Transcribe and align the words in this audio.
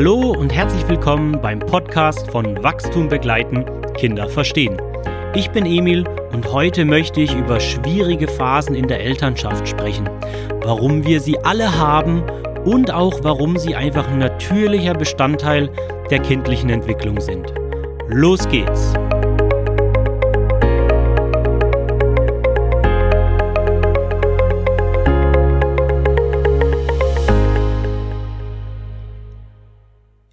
Hallo 0.00 0.30
und 0.30 0.50
herzlich 0.50 0.88
willkommen 0.88 1.42
beim 1.42 1.58
Podcast 1.58 2.30
von 2.30 2.62
Wachstum 2.62 3.10
begleiten, 3.10 3.66
Kinder 3.98 4.30
verstehen. 4.30 4.80
Ich 5.34 5.50
bin 5.50 5.66
Emil 5.66 6.08
und 6.32 6.50
heute 6.50 6.86
möchte 6.86 7.20
ich 7.20 7.34
über 7.34 7.60
schwierige 7.60 8.26
Phasen 8.26 8.74
in 8.74 8.88
der 8.88 9.00
Elternschaft 9.00 9.68
sprechen, 9.68 10.08
warum 10.62 11.04
wir 11.04 11.20
sie 11.20 11.38
alle 11.40 11.78
haben 11.78 12.22
und 12.64 12.90
auch 12.90 13.22
warum 13.24 13.58
sie 13.58 13.74
einfach 13.74 14.08
ein 14.08 14.20
natürlicher 14.20 14.94
Bestandteil 14.94 15.68
der 16.08 16.20
kindlichen 16.20 16.70
Entwicklung 16.70 17.20
sind. 17.20 17.52
Los 18.08 18.48
geht's! 18.48 18.94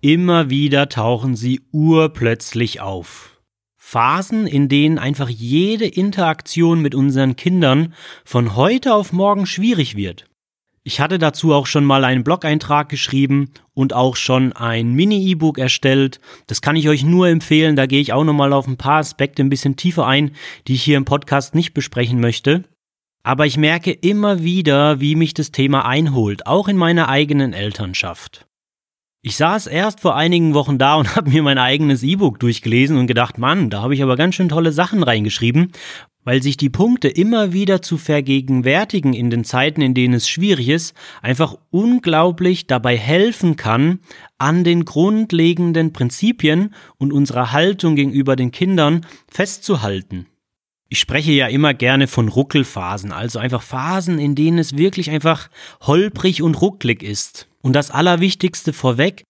Immer 0.02 0.52
wieder 0.52 0.90
tauchen 0.90 1.36
sie 1.36 1.62
urplötzlich 1.72 2.82
auf. 2.82 3.42
Phasen, 3.78 4.46
in 4.46 4.70
denen 4.70 5.00
einfach 5.00 5.30
jede 5.30 5.88
Interaktion 5.88 6.82
mit 6.82 6.94
unseren 6.94 7.36
Kindern 7.36 7.94
von 8.24 8.56
heute 8.56 8.94
auf 8.94 9.12
morgen 9.12 9.46
schwierig 9.48 9.96
wird. 9.96 10.26
Ich 10.84 11.00
hatte 11.00 11.18
dazu 11.18 11.54
auch 11.54 11.66
schon 11.66 11.84
mal 11.84 12.06
einen 12.06 12.24
Blog-Eintrag 12.24 12.90
geschrieben 12.90 13.50
und 13.74 13.94
auch 13.94 14.16
schon 14.16 14.54
ein 14.54 14.94
Mini-E-Book 14.94 15.58
erstellt. 15.58 16.22
Das 16.46 16.62
kann 16.62 16.76
ich 16.76 16.88
euch 16.90 17.04
nur 17.04 17.28
empfehlen. 17.28 17.76
Da 17.76 17.88
gehe 17.88 18.00
ich 18.00 18.14
auch 18.14 18.24
nochmal 18.24 18.54
auf 18.54 18.68
ein 18.68 18.78
paar 18.78 19.00
Aspekte 19.00 19.42
ein 19.42 19.50
bisschen 19.50 19.78
tiefer 19.78 20.06
ein, 20.06 20.32
die 20.68 20.76
ich 20.76 20.84
hier 20.84 20.98
im 20.98 21.06
Podcast 21.06 21.56
nicht 21.56 21.74
besprechen 21.74 22.22
möchte. 22.22 22.64
Aber 23.24 23.46
ich 23.46 23.58
merke 23.58 23.92
immer 23.92 24.44
wieder, 24.44 25.02
wie 25.02 25.16
mich 25.16 25.34
das 25.34 25.52
Thema 25.52 25.86
einholt, 25.86 26.46
auch 26.46 26.68
in 26.68 26.78
meiner 26.78 27.10
eigenen 27.10 27.52
Elternschaft. 27.52 28.47
Ich 29.28 29.36
saß 29.36 29.68
erst 29.68 30.00
vor 30.00 30.16
einigen 30.16 30.54
Wochen 30.54 30.78
da 30.78 30.96
und 30.96 31.14
habe 31.18 31.32
mir 31.32 31.44
mein 31.44 31.58
eigenes 31.58 32.02
E-Book 32.02 32.40
durchgelesen 32.40 32.96
und 32.96 33.08
gedacht, 33.08 33.38
Mann, 33.38 33.70
da 33.70 33.82
habe 33.82 33.94
ich 33.94 34.02
aber 34.02 34.16
ganz 34.16 34.36
schön 34.36 34.48
tolle 34.48 34.72
Sachen 34.72 35.04
reingeschrieben, 35.04 35.74
weil 36.24 36.42
sich 36.42 36.56
die 36.56 36.70
Punkte 36.70 37.10
immer 37.10 37.52
wieder 37.52 37.82
zu 37.82 37.98
vergegenwärtigen 37.98 39.12
in 39.12 39.30
den 39.30 39.44
Zeiten, 39.44 39.82
in 39.82 39.94
denen 39.94 40.14
es 40.14 40.30
schwierig 40.30 40.70
ist, 40.70 40.96
einfach 41.22 41.58
unglaublich 41.72 42.68
dabei 42.68 42.96
helfen 42.96 43.58
kann, 43.58 44.00
an 44.38 44.64
den 44.64 44.86
grundlegenden 44.86 45.92
Prinzipien 45.92 46.74
und 46.98 47.12
unserer 47.12 47.52
Haltung 47.52 47.98
gegenüber 47.98 48.38
den 48.38 48.52
Kindern 48.52 49.06
festzuhalten. 49.30 50.28
Ich 50.90 51.00
spreche 51.00 51.34
ja 51.34 51.48
immer 51.48 51.74
gerne 51.74 52.08
von 52.08 52.30
Ruckelphasen, 52.30 53.12
also 53.12 53.40
einfach 53.40 53.62
Phasen, 53.62 54.20
in 54.20 54.36
denen 54.36 54.58
es 54.58 54.78
wirklich 54.78 55.10
einfach 55.10 55.50
holprig 55.82 56.42
und 56.42 56.62
rucklig 56.62 57.04
ist. 57.04 57.50
Und 57.62 57.74
das 57.74 57.92
Allerwichtigste 57.92 58.72
vorweg, 58.72 59.24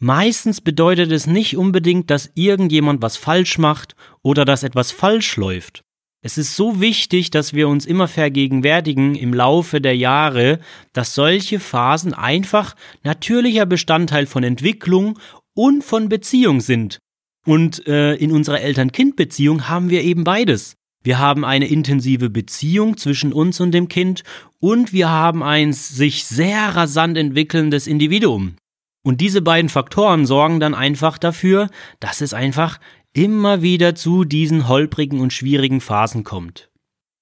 meistens 0.00 0.60
bedeutet 0.60 1.12
es 1.12 1.28
nicht 1.28 1.56
unbedingt, 1.56 2.10
dass 2.10 2.32
irgendjemand 2.34 3.02
was 3.02 3.16
falsch 3.16 3.58
macht 3.58 3.94
oder 4.22 4.44
dass 4.44 4.64
etwas 4.64 4.90
falsch 4.90 5.36
läuft. 5.36 5.82
Es 6.22 6.38
ist 6.38 6.56
so 6.56 6.80
wichtig, 6.80 7.30
dass 7.30 7.54
wir 7.54 7.68
uns 7.68 7.86
immer 7.86 8.08
vergegenwärtigen 8.08 9.14
im 9.14 9.32
Laufe 9.32 9.80
der 9.80 9.96
Jahre, 9.96 10.58
dass 10.92 11.14
solche 11.14 11.60
Phasen 11.60 12.14
einfach 12.14 12.74
natürlicher 13.04 13.64
Bestandteil 13.64 14.26
von 14.26 14.42
Entwicklung 14.42 15.20
und 15.54 15.84
von 15.84 16.08
Beziehung 16.08 16.60
sind. 16.60 16.98
Und 17.46 17.86
äh, 17.86 18.16
in 18.16 18.32
unserer 18.32 18.60
Eltern-Kind-Beziehung 18.60 19.68
haben 19.68 19.88
wir 19.88 20.02
eben 20.02 20.24
beides. 20.24 20.74
Wir 21.06 21.20
haben 21.20 21.44
eine 21.44 21.68
intensive 21.68 22.30
Beziehung 22.30 22.96
zwischen 22.96 23.32
uns 23.32 23.60
und 23.60 23.70
dem 23.70 23.86
Kind 23.86 24.24
und 24.58 24.92
wir 24.92 25.08
haben 25.08 25.40
ein 25.40 25.72
sich 25.72 26.24
sehr 26.24 26.74
rasant 26.74 27.16
entwickelndes 27.16 27.86
Individuum. 27.86 28.56
Und 29.04 29.20
diese 29.20 29.40
beiden 29.40 29.68
Faktoren 29.68 30.26
sorgen 30.26 30.58
dann 30.58 30.74
einfach 30.74 31.18
dafür, 31.18 31.70
dass 32.00 32.22
es 32.22 32.34
einfach 32.34 32.80
immer 33.12 33.62
wieder 33.62 33.94
zu 33.94 34.24
diesen 34.24 34.66
holprigen 34.66 35.20
und 35.20 35.32
schwierigen 35.32 35.80
Phasen 35.80 36.24
kommt. 36.24 36.70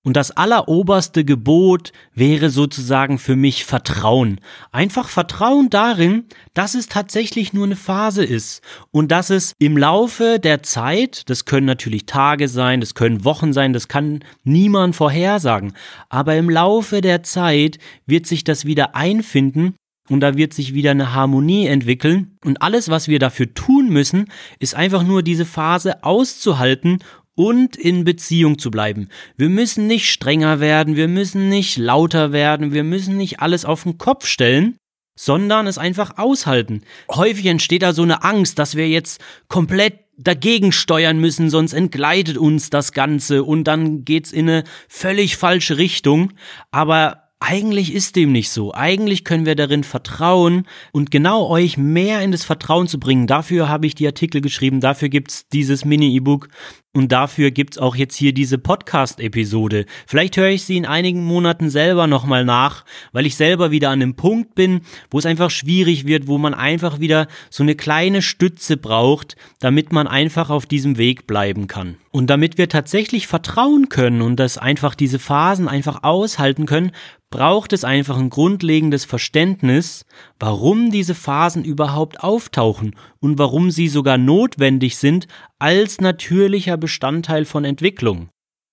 Und 0.05 0.17
das 0.17 0.31
alleroberste 0.31 1.25
Gebot 1.25 1.93
wäre 2.15 2.51
sozusagen 2.51 3.19
für 3.19 3.37
mich 3.37 3.65
Vertrauen. 3.65 4.39
Einfach 4.71 5.09
Vertrauen 5.09 5.71
darin, 5.71 6.27
dass 6.53 6.75
es 6.75 6.89
tatsächlich 6.89 7.55
nur 7.55 7.65
eine 7.65 7.75
Phase 7.75 8.23
ist 8.23 8.63
und 8.91 9.11
dass 9.11 9.31
es 9.31 9.55
im 9.59 9.79
Laufe 9.79 10.39
der 10.39 10.63
Zeit, 10.63 11.29
das 11.31 11.47
können 11.47 11.67
natürlich 11.67 12.05
Tage 12.05 12.49
sein, 12.49 12.81
das 12.81 12.95
können 12.95 13.25
Wochen 13.25 13.55
sein, 13.55 13.73
das 13.73 13.89
kann 13.89 14.21
niemand 14.45 14.95
vorhersagen, 14.95 15.73
aber 16.11 16.37
im 16.37 16.51
Laufe 16.51 17.01
der 17.01 17.23
Zeit 17.23 17.79
wird 18.05 18.27
sich 18.27 18.45
das 18.45 18.67
wieder 18.67 18.95
einfinden 18.95 19.75
und 20.11 20.21
da 20.21 20.37
wird 20.37 20.53
sich 20.53 20.75
wieder 20.75 20.91
eine 20.91 21.15
Harmonie 21.15 21.67
entwickeln. 21.67 22.37
Und 22.45 22.61
alles, 22.61 22.91
was 22.91 23.09
wir 23.09 23.19
dafür 23.19 23.55
tun 23.55 23.89
müssen, 23.89 24.27
ist 24.59 24.75
einfach 24.75 25.03
nur 25.03 25.23
diese 25.23 25.47
Phase 25.47 26.05
auszuhalten 26.05 26.99
und 27.35 27.77
in 27.77 28.05
Beziehung 28.05 28.59
zu 28.59 28.71
bleiben. 28.71 29.09
Wir 29.37 29.49
müssen 29.49 29.87
nicht 29.87 30.11
strenger 30.11 30.61
werden, 30.61 30.97
wir 30.97 31.09
müssen 31.09 31.49
nicht 31.49 31.77
lauter 31.77 32.33
werden, 32.33 32.73
wir 32.73 32.85
müssen 32.85 33.17
nicht 33.17 33.41
alles 33.41 33.65
auf 33.65 33.83
den 33.83 33.99
Kopf 33.99 34.27
stellen, 34.27 34.77
sondern 35.17 35.67
es 35.67 35.79
einfach 35.79 36.19
aushalten. 36.19 36.83
Häufig 37.11 37.47
entsteht 37.47 37.83
da 37.83 37.93
so 37.93 38.03
eine 38.03 38.25
Angst, 38.25 38.59
dass 38.59 38.77
wir 38.77 38.89
jetzt 38.89 39.21
komplett 39.49 40.01
dagegen 40.17 40.73
steuern 40.73 41.19
müssen, 41.19 41.51
sonst 41.51 41.73
entgleitet 41.73 42.37
uns 42.39 42.71
das 42.71 42.93
Ganze 42.93 43.43
und 43.43 43.65
dann 43.65 44.05
geht's 44.05 44.33
in 44.33 44.49
eine 44.49 44.65
völlig 44.89 45.37
falsche 45.37 45.77
Richtung. 45.77 46.33
Aber 46.71 47.25
eigentlich 47.41 47.93
ist 47.93 48.17
dem 48.17 48.33
nicht 48.33 48.51
so. 48.51 48.73
Eigentlich 48.73 49.25
können 49.25 49.45
wir 49.45 49.57
darin 49.57 49.85
vertrauen 49.85 50.67
und 50.93 51.11
genau 51.11 51.49
euch 51.49 51.77
mehr 51.77 52.23
in 52.23 52.33
das 52.33 52.45
Vertrauen 52.45 52.87
zu 52.87 52.99
bringen. 52.99 53.27
Dafür 53.27 53.69
habe 53.69 53.87
ich 53.87 53.95
die 53.95 54.07
Artikel 54.07 54.41
geschrieben, 54.41 54.81
dafür 54.81 55.09
gibt's 55.09 55.49
dieses 55.49 55.85
Mini-E-Book 55.85 56.49
und 56.95 57.11
dafür 57.11 57.51
gibt's 57.51 57.77
auch 57.77 57.97
jetzt 57.97 58.15
hier 58.15 58.33
diese 58.33 58.57
Podcast-Episode. 58.57 59.85
Vielleicht 60.07 60.37
höre 60.37 60.51
ich 60.51 60.65
sie 60.65 60.77
in 60.77 60.87
einigen 60.87 61.25
Monaten 61.25 61.69
selber 61.69 62.07
nochmal 62.07 62.45
nach, 62.45 62.85
weil 63.13 63.27
ich 63.27 63.35
selber 63.37 63.73
wieder 63.73 63.91
an 63.91 64.01
einem 64.01 64.15
Punkt 64.15 64.55
bin, 64.55 64.83
wo 65.11 65.19
es 65.19 65.27
einfach 65.27 65.51
schwierig 65.51 66.07
wird, 66.07 66.29
wo 66.29 66.39
man 66.39 66.55
einfach 66.55 67.01
wieder 67.01 67.27
so 67.51 67.65
eine 67.65 67.75
kleine 67.75 68.23
Stütze 68.23 68.77
braucht, 68.77 69.37
damit 69.59 69.93
man 69.93 70.07
einfach 70.07 70.51
auf 70.51 70.67
diesem 70.67 70.97
Weg 70.97 71.27
bleiben 71.27 71.67
kann. 71.67 71.97
Und 72.13 72.31
damit 72.31 72.59
wir 72.59 72.69
tatsächlich 72.69 73.27
vertrauen 73.27 73.89
können 73.89 74.23
und 74.23 74.37
dass 74.37 74.57
einfach 74.57 74.95
diese 74.95 75.19
Phasen 75.19 75.67
einfach 75.67 76.05
aushalten 76.05 76.65
können, 76.65 76.93
braucht 77.35 77.73
es 77.73 77.83
einfach 77.83 78.17
ein 78.17 78.31
grundlegendes 78.31 79.05
Verständnis, 79.05 80.07
warum 80.39 80.93
diese 80.93 81.17
Phasen 81.17 81.65
überhaupt 81.65 82.21
auftauchen 82.21 82.95
und 83.19 83.39
warum 83.39 83.73
sie 83.73 83.89
sogar 83.89 84.19
notwendig 84.19 84.97
sind 84.97 85.27
als 85.59 86.01
natürlicher 86.01 86.77
Bestandteil 86.85 87.47
von 87.47 87.65
Entwicklung. 87.65 88.29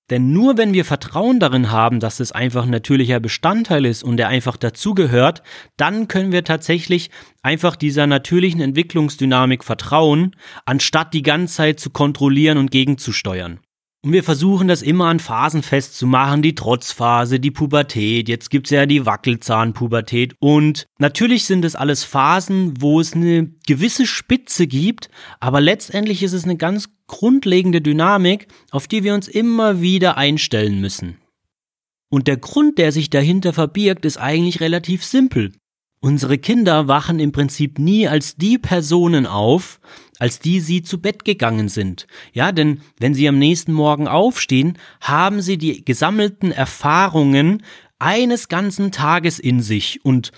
Denn 0.09 0.33
nur 0.33 0.57
wenn 0.57 0.73
wir 0.73 0.83
Vertrauen 0.83 1.39
darin 1.39 1.72
haben, 1.72 2.01
dass 2.01 2.19
es 2.19 2.33
einfach 2.33 2.63
ein 2.63 2.69
natürlicher 2.69 3.22
Bestandteil 3.22 3.85
ist 3.85 4.03
und 4.03 4.19
er 4.19 4.27
einfach 4.27 4.57
dazugehört, 4.57 5.41
dann 5.77 6.09
können 6.09 6.33
wir 6.33 6.44
tatsächlich 6.44 7.09
einfach 7.41 7.77
dieser 7.77 8.07
natürlichen 8.07 8.59
Entwicklungsdynamik 8.59 9.63
vertrauen, 9.63 10.35
anstatt 10.66 11.13
die 11.13 11.22
ganze 11.22 11.55
Zeit 11.55 11.79
zu 11.79 11.91
kontrollieren 11.91 12.57
und 12.57 12.72
gegenzusteuern. 12.72 13.61
Und 14.03 14.13
wir 14.13 14.23
versuchen 14.23 14.67
das 14.67 14.81
immer 14.81 15.05
an 15.05 15.19
Phasen 15.19 15.61
festzumachen, 15.61 16.41
die 16.41 16.55
Trotzphase, 16.55 17.39
die 17.39 17.51
Pubertät, 17.51 18.28
jetzt 18.28 18.49
gibt's 18.49 18.72
ja 18.72 18.88
die 18.88 19.05
Wackelzahnpubertät. 19.05 20.33
Und 20.39 20.88
natürlich 20.97 21.45
sind 21.45 21.63
es 21.63 21.75
alles 21.75 22.03
Phasen, 22.03 22.73
wo 22.81 22.99
es 22.99 23.13
eine 23.13 23.51
gewisse 23.67 24.07
Spitze 24.07 24.66
gibt, 24.66 25.09
aber 25.39 25.61
letztendlich 25.61 26.23
ist 26.23 26.33
es 26.33 26.45
eine 26.45 26.57
ganz 26.57 26.89
grundlegende 27.11 27.81
Dynamik, 27.81 28.47
auf 28.72 28.88
die 28.88 29.03
wir 29.03 29.13
uns 29.13 29.27
immer 29.27 29.81
wieder 29.81 30.17
einstellen 30.17 30.79
müssen. 30.79 31.17
Und 32.09 32.28
der 32.28 32.37
Grund, 32.37 32.78
der 32.78 32.91
sich 32.91 33.09
dahinter 33.09 33.53
verbirgt, 33.53 34.05
ist 34.05 34.17
eigentlich 34.17 34.61
relativ 34.61 35.03
simpel. 35.03 35.52
Unsere 35.99 36.37
Kinder 36.37 36.87
wachen 36.87 37.19
im 37.19 37.31
Prinzip 37.31 37.78
nie 37.78 38.08
als 38.08 38.35
die 38.37 38.58
Personen 38.58 39.28
auf, 39.28 39.79
als 40.19 40.40
die 40.40 40.59
sie 40.59 40.81
zu 40.81 40.99
Bett 40.99 41.25
gegangen 41.25 41.69
sind. 41.69 42.08
Ja, 42.34 42.52
denn 42.52 42.81
wenn 42.99 43.13
sie 43.13 43.28
am 43.28 43.37
nächsten 43.37 43.73
Morgen 43.73 44.08
aufstehen, 44.08 44.78
haben 45.02 45.41
sie 45.41 45.58
die 45.58 45.85
gesammelten 45.85 46.52
Erfahrungen 46.52 47.61
eines 47.99 48.47
ganzen 48.47 48.91
Tages 48.91 49.37
in 49.37 49.61
sich 49.61 50.03
und 50.03 50.31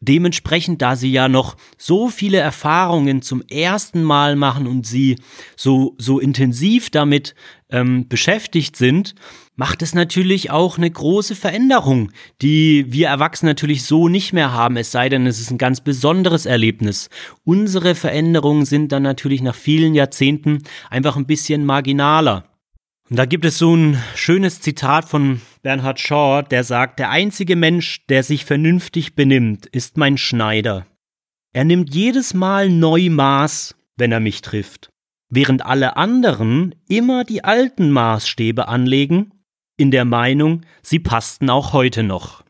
Dementsprechend, 0.00 0.82
da 0.82 0.94
sie 0.94 1.10
ja 1.10 1.28
noch 1.28 1.56
so 1.78 2.08
viele 2.08 2.36
Erfahrungen 2.36 3.22
zum 3.22 3.42
ersten 3.48 4.02
Mal 4.02 4.36
machen 4.36 4.66
und 4.66 4.86
sie 4.86 5.16
so, 5.56 5.94
so 5.96 6.18
intensiv 6.20 6.90
damit 6.90 7.34
ähm, 7.70 8.06
beschäftigt 8.06 8.76
sind, 8.76 9.14
macht 9.56 9.80
es 9.80 9.94
natürlich 9.94 10.50
auch 10.50 10.76
eine 10.76 10.90
große 10.90 11.34
Veränderung, 11.34 12.12
die 12.42 12.84
wir 12.92 13.08
Erwachsene 13.08 13.52
natürlich 13.52 13.84
so 13.84 14.08
nicht 14.08 14.34
mehr 14.34 14.52
haben, 14.52 14.76
es 14.76 14.92
sei 14.92 15.08
denn, 15.08 15.26
es 15.26 15.40
ist 15.40 15.50
ein 15.50 15.58
ganz 15.58 15.80
besonderes 15.80 16.44
Erlebnis. 16.44 17.08
Unsere 17.44 17.94
Veränderungen 17.94 18.66
sind 18.66 18.92
dann 18.92 19.02
natürlich 19.02 19.40
nach 19.40 19.54
vielen 19.54 19.94
Jahrzehnten 19.94 20.62
einfach 20.90 21.16
ein 21.16 21.26
bisschen 21.26 21.64
marginaler. 21.64 22.44
Und 23.08 23.16
da 23.16 23.24
gibt 23.24 23.44
es 23.44 23.58
so 23.58 23.74
ein 23.74 24.02
schönes 24.14 24.60
Zitat 24.60 25.08
von 25.08 25.40
Bernhard 25.66 25.98
Shaw, 25.98 26.42
der 26.42 26.62
sagt, 26.62 27.00
der 27.00 27.10
einzige 27.10 27.56
Mensch, 27.56 28.06
der 28.06 28.22
sich 28.22 28.44
vernünftig 28.44 29.16
benimmt, 29.16 29.66
ist 29.66 29.96
mein 29.96 30.16
Schneider. 30.16 30.86
Er 31.52 31.64
nimmt 31.64 31.92
jedes 31.92 32.34
Mal 32.34 32.70
neu 32.70 33.10
Maß, 33.10 33.74
wenn 33.96 34.12
er 34.12 34.20
mich 34.20 34.42
trifft, 34.42 34.90
während 35.28 35.66
alle 35.66 35.96
anderen 35.96 36.76
immer 36.88 37.24
die 37.24 37.42
alten 37.42 37.90
Maßstäbe 37.90 38.68
anlegen, 38.68 39.32
in 39.76 39.90
der 39.90 40.04
Meinung, 40.04 40.64
sie 40.84 41.00
passten 41.00 41.50
auch 41.50 41.72
heute 41.72 42.04
noch. 42.04 42.44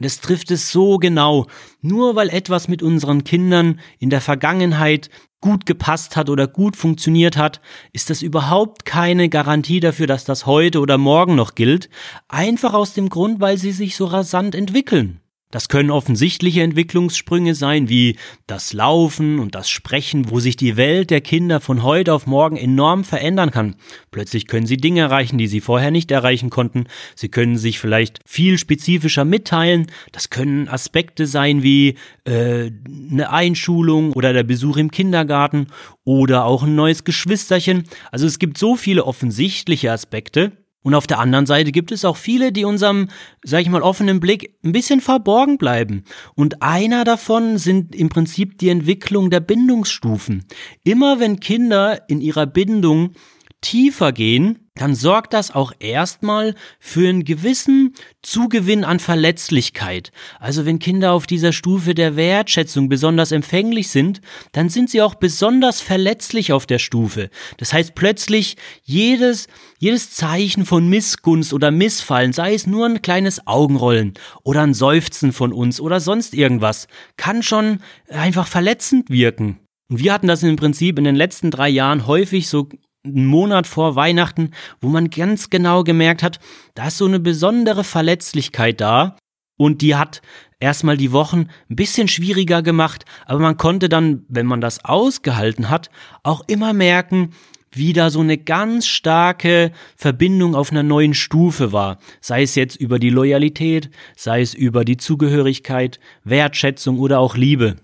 Das 0.00 0.20
trifft 0.20 0.50
es 0.50 0.72
so 0.72 0.96
genau. 0.96 1.46
Nur 1.80 2.16
weil 2.16 2.30
etwas 2.30 2.66
mit 2.66 2.82
unseren 2.82 3.22
Kindern 3.22 3.78
in 4.00 4.10
der 4.10 4.20
Vergangenheit 4.20 5.10
gut 5.40 5.66
gepasst 5.66 6.16
hat 6.16 6.28
oder 6.28 6.46
gut 6.46 6.76
funktioniert 6.76 7.36
hat, 7.36 7.60
ist 7.92 8.10
das 8.10 8.22
überhaupt 8.22 8.84
keine 8.84 9.28
Garantie 9.28 9.80
dafür, 9.80 10.06
dass 10.06 10.24
das 10.24 10.46
heute 10.46 10.80
oder 10.80 10.98
morgen 10.98 11.34
noch 11.34 11.54
gilt. 11.54 11.88
Einfach 12.28 12.74
aus 12.74 12.94
dem 12.94 13.08
Grund, 13.08 13.40
weil 13.40 13.56
sie 13.56 13.72
sich 13.72 13.96
so 13.96 14.04
rasant 14.04 14.54
entwickeln. 14.54 15.20
Das 15.50 15.68
können 15.68 15.90
offensichtliche 15.90 16.62
Entwicklungssprünge 16.62 17.56
sein, 17.56 17.88
wie 17.88 18.16
das 18.46 18.72
Laufen 18.72 19.40
und 19.40 19.56
das 19.56 19.68
Sprechen, 19.68 20.30
wo 20.30 20.38
sich 20.38 20.56
die 20.56 20.76
Welt 20.76 21.10
der 21.10 21.20
Kinder 21.20 21.60
von 21.60 21.82
heute 21.82 22.14
auf 22.14 22.26
morgen 22.26 22.56
enorm 22.56 23.02
verändern 23.02 23.50
kann. 23.50 23.74
Plötzlich 24.12 24.46
können 24.46 24.66
sie 24.66 24.76
Dinge 24.76 25.00
erreichen, 25.00 25.38
die 25.38 25.48
sie 25.48 25.60
vorher 25.60 25.90
nicht 25.90 26.10
erreichen 26.12 26.50
konnten. 26.50 26.84
Sie 27.16 27.28
können 27.28 27.58
sich 27.58 27.80
vielleicht 27.80 28.20
viel 28.24 28.58
spezifischer 28.58 29.24
mitteilen. 29.24 29.90
Das 30.12 30.30
können 30.30 30.68
Aspekte 30.68 31.26
sein 31.26 31.64
wie 31.64 31.96
äh, 32.24 32.70
eine 33.10 33.30
Einschulung 33.30 34.12
oder 34.12 34.32
der 34.32 34.44
Besuch 34.44 34.76
im 34.76 34.92
Kindergarten 34.92 35.66
oder 36.04 36.44
auch 36.44 36.62
ein 36.62 36.76
neues 36.76 37.02
Geschwisterchen. 37.02 37.84
Also 38.12 38.26
es 38.26 38.38
gibt 38.38 38.56
so 38.56 38.76
viele 38.76 39.04
offensichtliche 39.04 39.90
Aspekte, 39.90 40.52
und 40.82 40.94
auf 40.94 41.06
der 41.06 41.18
anderen 41.18 41.46
Seite 41.46 41.72
gibt 41.72 41.92
es 41.92 42.04
auch 42.04 42.16
viele, 42.16 42.52
die 42.52 42.64
unserem, 42.64 43.08
sag 43.44 43.60
ich 43.60 43.68
mal, 43.68 43.82
offenen 43.82 44.18
Blick 44.18 44.56
ein 44.64 44.72
bisschen 44.72 45.00
verborgen 45.00 45.58
bleiben. 45.58 46.04
Und 46.34 46.62
einer 46.62 47.04
davon 47.04 47.58
sind 47.58 47.94
im 47.94 48.08
Prinzip 48.08 48.58
die 48.58 48.70
Entwicklung 48.70 49.28
der 49.28 49.40
Bindungsstufen. 49.40 50.44
Immer 50.82 51.20
wenn 51.20 51.40
Kinder 51.40 52.08
in 52.08 52.20
ihrer 52.20 52.46
Bindung 52.46 53.12
tiefer 53.60 54.12
gehen, 54.12 54.69
dann 54.80 54.94
sorgt 54.94 55.34
das 55.34 55.54
auch 55.54 55.72
erstmal 55.78 56.54
für 56.78 57.06
einen 57.06 57.24
gewissen 57.24 57.94
Zugewinn 58.22 58.82
an 58.82 58.98
Verletzlichkeit. 58.98 60.10
Also 60.38 60.64
wenn 60.64 60.78
Kinder 60.78 61.12
auf 61.12 61.26
dieser 61.26 61.52
Stufe 61.52 61.92
der 61.92 62.16
Wertschätzung 62.16 62.88
besonders 62.88 63.30
empfänglich 63.30 63.88
sind, 63.88 64.22
dann 64.52 64.70
sind 64.70 64.88
sie 64.88 65.02
auch 65.02 65.16
besonders 65.16 65.82
verletzlich 65.82 66.54
auf 66.54 66.64
der 66.64 66.78
Stufe. 66.78 67.28
Das 67.58 67.74
heißt 67.74 67.94
plötzlich 67.94 68.56
jedes, 68.82 69.48
jedes 69.78 70.12
Zeichen 70.12 70.64
von 70.64 70.88
Missgunst 70.88 71.52
oder 71.52 71.70
Missfallen, 71.70 72.32
sei 72.32 72.54
es 72.54 72.66
nur 72.66 72.86
ein 72.86 73.02
kleines 73.02 73.46
Augenrollen 73.46 74.14
oder 74.44 74.62
ein 74.62 74.72
Seufzen 74.72 75.34
von 75.34 75.52
uns 75.52 75.78
oder 75.78 76.00
sonst 76.00 76.32
irgendwas, 76.32 76.88
kann 77.18 77.42
schon 77.42 77.80
einfach 78.08 78.46
verletzend 78.46 79.10
wirken. 79.10 79.58
Und 79.90 79.98
wir 79.98 80.14
hatten 80.14 80.28
das 80.28 80.42
im 80.42 80.56
Prinzip 80.56 80.98
in 80.98 81.04
den 81.04 81.16
letzten 81.16 81.50
drei 81.50 81.68
Jahren 81.68 82.06
häufig 82.06 82.48
so 82.48 82.66
einen 83.04 83.26
Monat 83.26 83.66
vor 83.66 83.96
Weihnachten, 83.96 84.50
wo 84.80 84.88
man 84.88 85.10
ganz 85.10 85.50
genau 85.50 85.84
gemerkt 85.84 86.22
hat, 86.22 86.38
da 86.74 86.88
ist 86.88 86.98
so 86.98 87.06
eine 87.06 87.20
besondere 87.20 87.84
Verletzlichkeit 87.84 88.80
da 88.80 89.16
und 89.56 89.82
die 89.82 89.94
hat 89.94 90.22
erstmal 90.58 90.96
die 90.96 91.12
Wochen 91.12 91.48
ein 91.68 91.76
bisschen 91.76 92.08
schwieriger 92.08 92.62
gemacht, 92.62 93.04
aber 93.26 93.40
man 93.40 93.56
konnte 93.56 93.88
dann, 93.88 94.24
wenn 94.28 94.46
man 94.46 94.60
das 94.60 94.84
ausgehalten 94.84 95.70
hat, 95.70 95.90
auch 96.22 96.42
immer 96.46 96.72
merken, 96.72 97.30
wie 97.72 97.92
da 97.92 98.10
so 98.10 98.20
eine 98.20 98.36
ganz 98.36 98.86
starke 98.86 99.70
Verbindung 99.96 100.54
auf 100.54 100.70
einer 100.72 100.82
neuen 100.82 101.14
Stufe 101.14 101.72
war. 101.72 101.98
Sei 102.20 102.42
es 102.42 102.54
jetzt 102.54 102.76
über 102.76 102.98
die 102.98 103.10
Loyalität, 103.10 103.90
sei 104.16 104.40
es 104.40 104.54
über 104.54 104.84
die 104.84 104.96
Zugehörigkeit, 104.96 106.00
Wertschätzung 106.24 106.98
oder 106.98 107.20
auch 107.20 107.36
Liebe. 107.36 107.76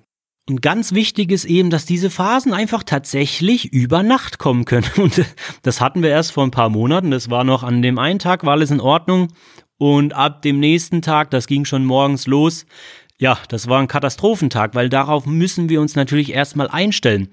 Und 0.49 0.63
ganz 0.63 0.93
wichtig 0.93 1.33
ist 1.33 1.45
eben, 1.45 1.71
dass 1.71 1.87
diese 1.87 2.09
Phasen 2.09 2.53
einfach 2.53 2.85
tatsächlich 2.85 3.73
über 3.73 4.05
Nacht 4.05 4.39
kommen 4.39 4.65
können. 4.65 4.89
Und 4.97 5.25
das 5.63 5.81
hatten 5.81 6.03
wir 6.03 6.11
erst 6.11 6.33
vor 6.33 6.45
ein 6.45 6.53
paar 6.53 6.69
Monaten. 6.69 7.11
Das 7.11 7.31
war 7.31 7.43
noch 7.43 7.65
an 7.65 7.83
dem 7.83 7.99
einen 7.99 8.21
Tag, 8.21 8.45
war 8.45 8.53
alles 8.53 8.71
in 8.71 8.81
Ordnung. 8.81 9.29
Und 9.77 10.15
ab 10.15 10.43
dem 10.43 10.61
nächsten 10.61 11.03
Tag, 11.03 11.31
das 11.31 11.49
ging 11.49 11.65
schon 11.65 11.85
morgens 11.85 12.27
los. 12.29 12.65
Ja, 13.19 13.39
das 13.49 13.69
war 13.69 13.81
ein 13.81 13.89
Katastrophentag, 13.89 14.75
weil 14.75 14.89
darauf 14.89 15.27
müssen 15.27 15.69
wir 15.69 15.81
uns 15.81 15.97
natürlich 15.97 16.33
erstmal 16.33 16.69
einstellen. 16.69 17.29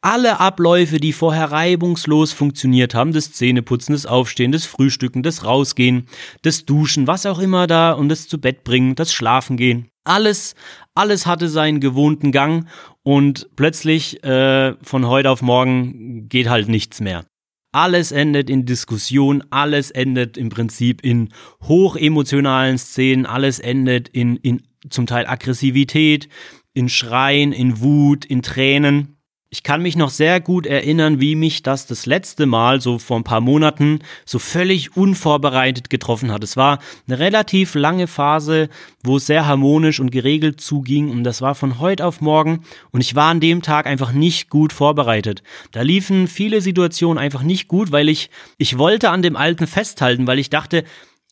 Alle 0.00 0.38
Abläufe, 0.38 0.98
die 0.98 1.12
vorher 1.12 1.50
reibungslos 1.50 2.32
funktioniert 2.32 2.94
haben, 2.94 3.12
das 3.12 3.32
Zähneputzen, 3.32 3.94
das 3.94 4.06
Aufstehen, 4.06 4.52
das 4.52 4.64
Frühstücken, 4.64 5.22
das 5.22 5.44
Rausgehen, 5.44 6.06
das 6.42 6.64
Duschen, 6.66 7.06
was 7.06 7.26
auch 7.26 7.38
immer 7.38 7.66
da 7.66 7.92
und 7.92 8.08
das 8.08 8.28
zu 8.28 8.38
Bett 8.38 8.64
bringen, 8.64 8.94
das 8.94 9.12
Schlafen 9.12 9.56
gehen, 9.56 9.88
alles, 10.04 10.54
alles 10.94 11.26
hatte 11.26 11.48
seinen 11.48 11.80
gewohnten 11.80 12.32
Gang 12.32 12.68
und 13.02 13.48
plötzlich 13.56 14.22
äh, 14.22 14.74
von 14.82 15.06
heute 15.06 15.30
auf 15.30 15.42
morgen 15.42 16.28
geht 16.28 16.48
halt 16.48 16.68
nichts 16.68 17.00
mehr. 17.00 17.24
Alles 17.72 18.12
endet 18.12 18.48
in 18.48 18.66
Diskussion, 18.66 19.42
alles 19.50 19.90
endet 19.90 20.36
im 20.36 20.48
Prinzip 20.48 21.02
in 21.02 21.30
hochemotionalen 21.62 22.78
Szenen, 22.78 23.26
alles 23.26 23.58
endet 23.58 24.08
in, 24.08 24.36
in 24.36 24.62
zum 24.88 25.06
Teil 25.06 25.26
Aggressivität, 25.26 26.28
in 26.72 26.88
Schreien, 26.88 27.52
in 27.52 27.80
Wut, 27.80 28.24
in 28.24 28.42
Tränen. 28.42 29.13
Ich 29.54 29.62
kann 29.62 29.82
mich 29.82 29.94
noch 29.94 30.10
sehr 30.10 30.40
gut 30.40 30.66
erinnern, 30.66 31.20
wie 31.20 31.36
mich 31.36 31.62
das 31.62 31.86
das 31.86 32.06
letzte 32.06 32.44
Mal, 32.44 32.80
so 32.80 32.98
vor 32.98 33.18
ein 33.18 33.22
paar 33.22 33.40
Monaten, 33.40 34.00
so 34.24 34.40
völlig 34.40 34.96
unvorbereitet 34.96 35.90
getroffen 35.90 36.32
hat. 36.32 36.42
Es 36.42 36.56
war 36.56 36.80
eine 37.06 37.20
relativ 37.20 37.76
lange 37.76 38.08
Phase, 38.08 38.68
wo 39.04 39.18
es 39.18 39.26
sehr 39.26 39.46
harmonisch 39.46 40.00
und 40.00 40.10
geregelt 40.10 40.60
zuging 40.60 41.08
und 41.08 41.22
das 41.22 41.40
war 41.40 41.54
von 41.54 41.78
heute 41.78 42.04
auf 42.04 42.20
morgen 42.20 42.64
und 42.90 43.00
ich 43.00 43.14
war 43.14 43.30
an 43.30 43.38
dem 43.38 43.62
Tag 43.62 43.86
einfach 43.86 44.10
nicht 44.10 44.50
gut 44.50 44.72
vorbereitet. 44.72 45.44
Da 45.70 45.82
liefen 45.82 46.26
viele 46.26 46.60
Situationen 46.60 47.22
einfach 47.22 47.44
nicht 47.44 47.68
gut, 47.68 47.92
weil 47.92 48.08
ich, 48.08 48.30
ich 48.58 48.76
wollte 48.76 49.10
an 49.10 49.22
dem 49.22 49.36
Alten 49.36 49.68
festhalten, 49.68 50.26
weil 50.26 50.40
ich 50.40 50.50
dachte, 50.50 50.82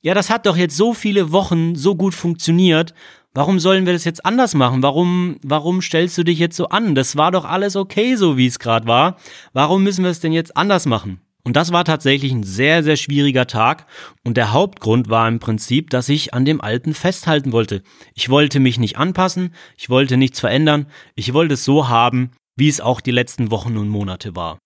ja, 0.00 0.14
das 0.14 0.30
hat 0.30 0.46
doch 0.46 0.56
jetzt 0.56 0.76
so 0.76 0.94
viele 0.94 1.32
Wochen 1.32 1.74
so 1.74 1.96
gut 1.96 2.14
funktioniert 2.14 2.94
warum 3.34 3.60
sollen 3.60 3.86
wir 3.86 3.92
das 3.92 4.04
jetzt 4.04 4.24
anders 4.24 4.54
machen? 4.54 4.82
Warum, 4.82 5.38
warum 5.42 5.82
stellst 5.82 6.18
du 6.18 6.24
dich 6.24 6.38
jetzt 6.38 6.56
so 6.56 6.68
an? 6.68 6.94
Das 6.94 7.16
war 7.16 7.30
doch 7.30 7.44
alles 7.44 7.76
okay, 7.76 8.16
so 8.16 8.36
wie 8.36 8.46
es 8.46 8.58
gerade 8.58 8.86
war. 8.86 9.16
Warum 9.52 9.82
müssen 9.82 10.04
wir 10.04 10.10
es 10.10 10.20
denn 10.20 10.32
jetzt 10.32 10.56
anders 10.56 10.86
machen? 10.86 11.20
Und 11.44 11.56
das 11.56 11.72
war 11.72 11.84
tatsächlich 11.84 12.30
ein 12.32 12.44
sehr, 12.44 12.84
sehr 12.84 12.96
schwieriger 12.96 13.46
Tag. 13.46 13.86
Und 14.24 14.36
der 14.36 14.52
Hauptgrund 14.52 15.08
war 15.08 15.26
im 15.26 15.40
Prinzip, 15.40 15.90
dass 15.90 16.08
ich 16.08 16.34
an 16.34 16.44
dem 16.44 16.60
Alten 16.60 16.94
festhalten 16.94 17.52
wollte. 17.52 17.82
Ich 18.14 18.28
wollte 18.28 18.60
mich 18.60 18.78
nicht 18.78 18.96
anpassen, 18.96 19.54
ich 19.76 19.90
wollte 19.90 20.16
nichts 20.16 20.38
verändern, 20.38 20.86
ich 21.16 21.32
wollte 21.32 21.54
es 21.54 21.64
so 21.64 21.88
haben, 21.88 22.30
wie 22.56 22.68
es 22.68 22.80
auch 22.80 23.00
die 23.00 23.10
letzten 23.10 23.50
Wochen 23.50 23.76
und 23.76 23.88
Monate 23.88 24.36
war. 24.36 24.58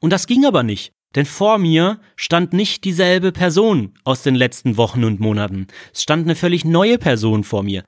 Und 0.00 0.10
das 0.10 0.26
ging 0.26 0.46
aber 0.46 0.62
nicht. 0.62 0.92
Denn 1.14 1.26
vor 1.26 1.58
mir 1.58 2.00
stand 2.16 2.52
nicht 2.52 2.84
dieselbe 2.84 3.32
Person 3.32 3.94
aus 4.04 4.22
den 4.22 4.34
letzten 4.34 4.76
Wochen 4.76 5.04
und 5.04 5.20
Monaten. 5.20 5.66
Es 5.92 6.02
stand 6.02 6.26
eine 6.26 6.36
völlig 6.36 6.64
neue 6.64 6.98
Person 6.98 7.44
vor 7.44 7.62
mir. 7.62 7.84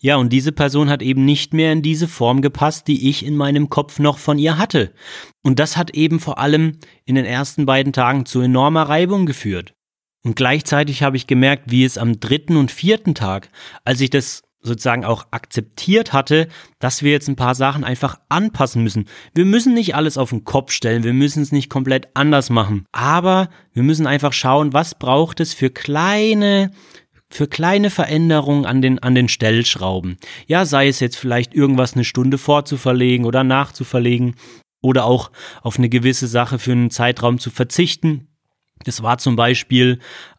Ja, 0.00 0.16
und 0.16 0.32
diese 0.32 0.52
Person 0.52 0.90
hat 0.90 1.02
eben 1.02 1.24
nicht 1.24 1.54
mehr 1.54 1.72
in 1.72 1.82
diese 1.82 2.06
Form 2.06 2.40
gepasst, 2.40 2.86
die 2.86 3.08
ich 3.08 3.26
in 3.26 3.36
meinem 3.36 3.68
Kopf 3.68 3.98
noch 3.98 4.18
von 4.18 4.38
ihr 4.38 4.56
hatte. 4.56 4.92
Und 5.42 5.58
das 5.58 5.76
hat 5.76 5.90
eben 5.90 6.20
vor 6.20 6.38
allem 6.38 6.78
in 7.04 7.16
den 7.16 7.24
ersten 7.24 7.66
beiden 7.66 7.92
Tagen 7.92 8.24
zu 8.24 8.40
enormer 8.40 8.82
Reibung 8.82 9.26
geführt. 9.26 9.74
Und 10.24 10.36
gleichzeitig 10.36 11.02
habe 11.02 11.16
ich 11.16 11.26
gemerkt, 11.26 11.70
wie 11.70 11.84
es 11.84 11.98
am 11.98 12.20
dritten 12.20 12.56
und 12.56 12.70
vierten 12.70 13.14
Tag, 13.14 13.50
als 13.84 14.00
ich 14.00 14.10
das 14.10 14.42
sozusagen 14.60 15.04
auch 15.04 15.26
akzeptiert 15.30 16.12
hatte, 16.12 16.48
dass 16.78 17.02
wir 17.02 17.12
jetzt 17.12 17.28
ein 17.28 17.36
paar 17.36 17.54
Sachen 17.54 17.84
einfach 17.84 18.18
anpassen 18.28 18.82
müssen. 18.82 19.06
Wir 19.34 19.44
müssen 19.44 19.74
nicht 19.74 19.94
alles 19.94 20.18
auf 20.18 20.30
den 20.30 20.44
Kopf 20.44 20.72
stellen, 20.72 21.04
wir 21.04 21.12
müssen 21.12 21.42
es 21.42 21.52
nicht 21.52 21.70
komplett 21.70 22.08
anders 22.14 22.50
machen, 22.50 22.84
aber 22.92 23.48
wir 23.72 23.82
müssen 23.82 24.06
einfach 24.06 24.32
schauen, 24.32 24.72
was 24.72 24.96
braucht 24.96 25.40
es 25.40 25.54
für 25.54 25.70
kleine 25.70 26.70
für 27.30 27.46
kleine 27.46 27.90
Veränderungen 27.90 28.64
an 28.64 28.80
den, 28.80 29.00
an 29.00 29.14
den 29.14 29.28
Stellschrauben. 29.28 30.16
Ja, 30.46 30.64
sei 30.64 30.88
es 30.88 30.98
jetzt 30.98 31.16
vielleicht 31.16 31.54
irgendwas 31.54 31.94
eine 31.94 32.04
Stunde 32.04 32.38
vorzuverlegen 32.38 33.26
oder 33.26 33.44
nachzuverlegen 33.44 34.34
oder 34.80 35.04
auch 35.04 35.30
auf 35.62 35.78
eine 35.78 35.90
gewisse 35.90 36.26
Sache 36.26 36.58
für 36.58 36.72
einen 36.72 36.90
Zeitraum 36.90 37.38
zu 37.38 37.50
verzichten. 37.50 38.28
Das 38.84 39.02
war 39.02 39.18
zum 39.18 39.36
Beispiel, 39.36 39.98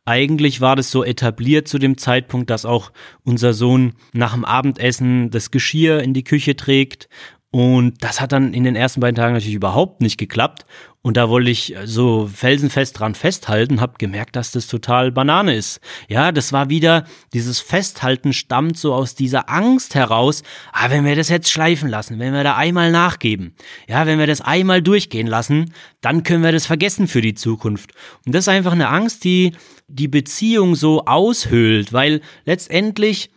eigentlich 0.10 0.60
war 0.60 0.76
das 0.76 0.92
so 0.92 1.04
etabliert 1.04 1.68
zu 1.68 1.78
dem 1.78 1.98
Zeitpunkt, 1.98 2.50
dass 2.50 2.66
auch 2.66 2.92
unser 3.24 3.54
Sohn 3.54 3.94
nach 4.12 4.34
dem 4.34 4.44
Abendessen 4.44 5.30
das 5.30 5.52
Geschirr 5.52 6.02
in 6.02 6.14
die 6.14 6.24
Küche 6.24 6.56
trägt 6.56 7.08
und 7.52 8.04
das 8.04 8.22
hat 8.22 8.32
dann 8.32 8.54
in 8.54 8.64
den 8.64 8.76
ersten 8.76 9.00
beiden 9.00 9.16
Tagen 9.16 9.34
natürlich 9.34 9.56
überhaupt 9.56 10.02
nicht 10.02 10.20
geklappt. 10.20 10.66
Und 11.02 11.18
da 11.18 11.30
wollte 11.30 11.50
ich 11.50 11.76
so 11.86 12.30
felsenfest 12.32 13.00
dran 13.00 13.16
festhalten, 13.16 13.80
habe 13.82 13.94
gemerkt, 13.98 14.36
dass 14.36 14.52
das 14.52 14.68
total 14.68 15.12
Banane 15.12 15.56
ist. 15.56 15.80
Ja, 16.10 16.32
das 16.32 16.52
war 16.52 16.70
wieder, 16.70 17.06
dieses 17.34 17.60
Festhalten 17.60 18.34
stammt 18.34 18.78
so 18.78 18.94
aus 18.94 19.16
dieser 19.16 19.50
Angst 19.50 19.96
heraus, 19.96 20.44
ah, 20.74 20.90
wenn 20.90 21.06
wir 21.06 21.16
das 21.16 21.30
jetzt 21.30 21.50
schleifen 21.50 21.90
lassen, 21.90 22.20
wenn 22.20 22.34
wir 22.34 22.44
da 22.44 22.56
einmal 22.56 22.92
nachgeben, 22.92 23.56
ja, 23.88 24.06
wenn 24.06 24.20
wir 24.20 24.28
das 24.28 24.42
einmal 24.42 24.82
durchgehen 24.82 25.28
lassen, 25.28 25.74
dann 26.02 26.24
können 26.24 26.44
wir 26.44 26.52
das 26.52 26.66
vergessen 26.66 27.08
für 27.08 27.22
die 27.22 27.34
Zukunft. 27.34 27.94
Und 28.26 28.36
das 28.36 28.44
ist 28.44 28.50
einfach 28.50 28.74
eine 28.74 28.90
Angst, 28.90 29.24
die 29.24 29.54
die 29.90 30.08
Beziehung 30.08 30.76
so 30.76 31.06
aushöhlt, 31.06 31.92
weil 31.94 32.22
letztendlich 32.46 33.30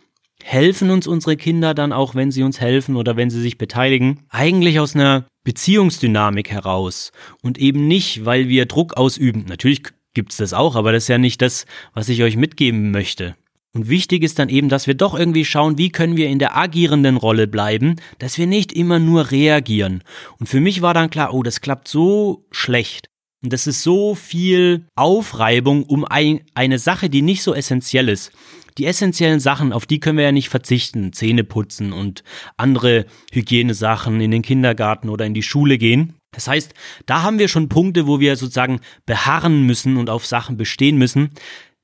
helfen 0.43 0.89
uns 0.89 1.07
unsere 1.07 1.37
Kinder 1.37 1.73
dann 1.73 1.93
auch, 1.93 2.15
wenn 2.15 2.31
sie 2.31 2.43
uns 2.43 2.59
helfen 2.59 2.95
oder 2.95 3.15
wenn 3.15 3.29
sie 3.29 3.41
sich 3.41 3.57
beteiligen, 3.57 4.21
eigentlich 4.29 4.79
aus 4.79 4.95
einer 4.95 5.25
Beziehungsdynamik 5.43 6.49
heraus 6.49 7.11
und 7.41 7.57
eben 7.57 7.87
nicht, 7.87 8.25
weil 8.25 8.49
wir 8.49 8.65
Druck 8.65 8.95
ausüben. 8.95 9.45
Natürlich 9.47 9.83
gibt's 10.13 10.37
das 10.37 10.53
auch, 10.53 10.75
aber 10.75 10.91
das 10.91 11.03
ist 11.03 11.09
ja 11.09 11.17
nicht 11.17 11.41
das, 11.41 11.65
was 11.93 12.09
ich 12.09 12.23
euch 12.23 12.37
mitgeben 12.37 12.91
möchte. 12.91 13.35
Und 13.75 13.89
wichtig 13.89 14.21
ist 14.21 14.37
dann 14.37 14.49
eben, 14.49 14.69
dass 14.69 14.85
wir 14.85 14.93
doch 14.93 15.17
irgendwie 15.17 15.45
schauen, 15.45 15.79
wie 15.79 15.89
können 15.89 16.15
wir 16.15 16.27
in 16.27 16.37
der 16.37 16.55
agierenden 16.55 17.17
Rolle 17.17 17.47
bleiben, 17.47 17.95
dass 18.19 18.37
wir 18.37 18.45
nicht 18.45 18.71
immer 18.71 18.99
nur 18.99 19.31
reagieren. 19.31 20.03
Und 20.39 20.47
für 20.47 20.59
mich 20.59 20.83
war 20.83 20.93
dann 20.93 21.09
klar, 21.09 21.33
oh, 21.33 21.41
das 21.41 21.59
klappt 21.59 21.87
so 21.87 22.45
schlecht. 22.51 23.09
Und 23.43 23.51
das 23.51 23.67
ist 23.67 23.83
so 23.83 24.15
viel 24.15 24.87
Aufreibung 24.95 25.83
um 25.83 26.05
ein, 26.05 26.41
eine 26.55 26.79
Sache, 26.79 27.09
die 27.09 27.21
nicht 27.21 27.43
so 27.43 27.53
essentiell 27.53 28.07
ist. 28.07 28.31
Die 28.77 28.85
essentiellen 28.85 29.39
Sachen, 29.39 29.73
auf 29.73 29.85
die 29.85 29.99
können 29.99 30.17
wir 30.17 30.23
ja 30.23 30.31
nicht 30.31 30.49
verzichten. 30.49 31.13
Zähne 31.13 31.43
putzen 31.43 31.93
und 31.93 32.23
andere 32.57 33.05
Hygienesachen 33.31 34.19
in 34.21 34.31
den 34.31 34.41
Kindergarten 34.41 35.09
oder 35.09 35.25
in 35.25 35.33
die 35.33 35.43
Schule 35.43 35.77
gehen. 35.77 36.15
Das 36.31 36.47
heißt, 36.47 36.73
da 37.05 37.21
haben 37.21 37.37
wir 37.37 37.49
schon 37.49 37.69
Punkte, 37.69 38.07
wo 38.07 38.19
wir 38.19 38.35
sozusagen 38.37 38.79
beharren 39.05 39.67
müssen 39.67 39.97
und 39.97 40.09
auf 40.09 40.25
Sachen 40.25 40.57
bestehen 40.57 40.97
müssen 40.97 41.31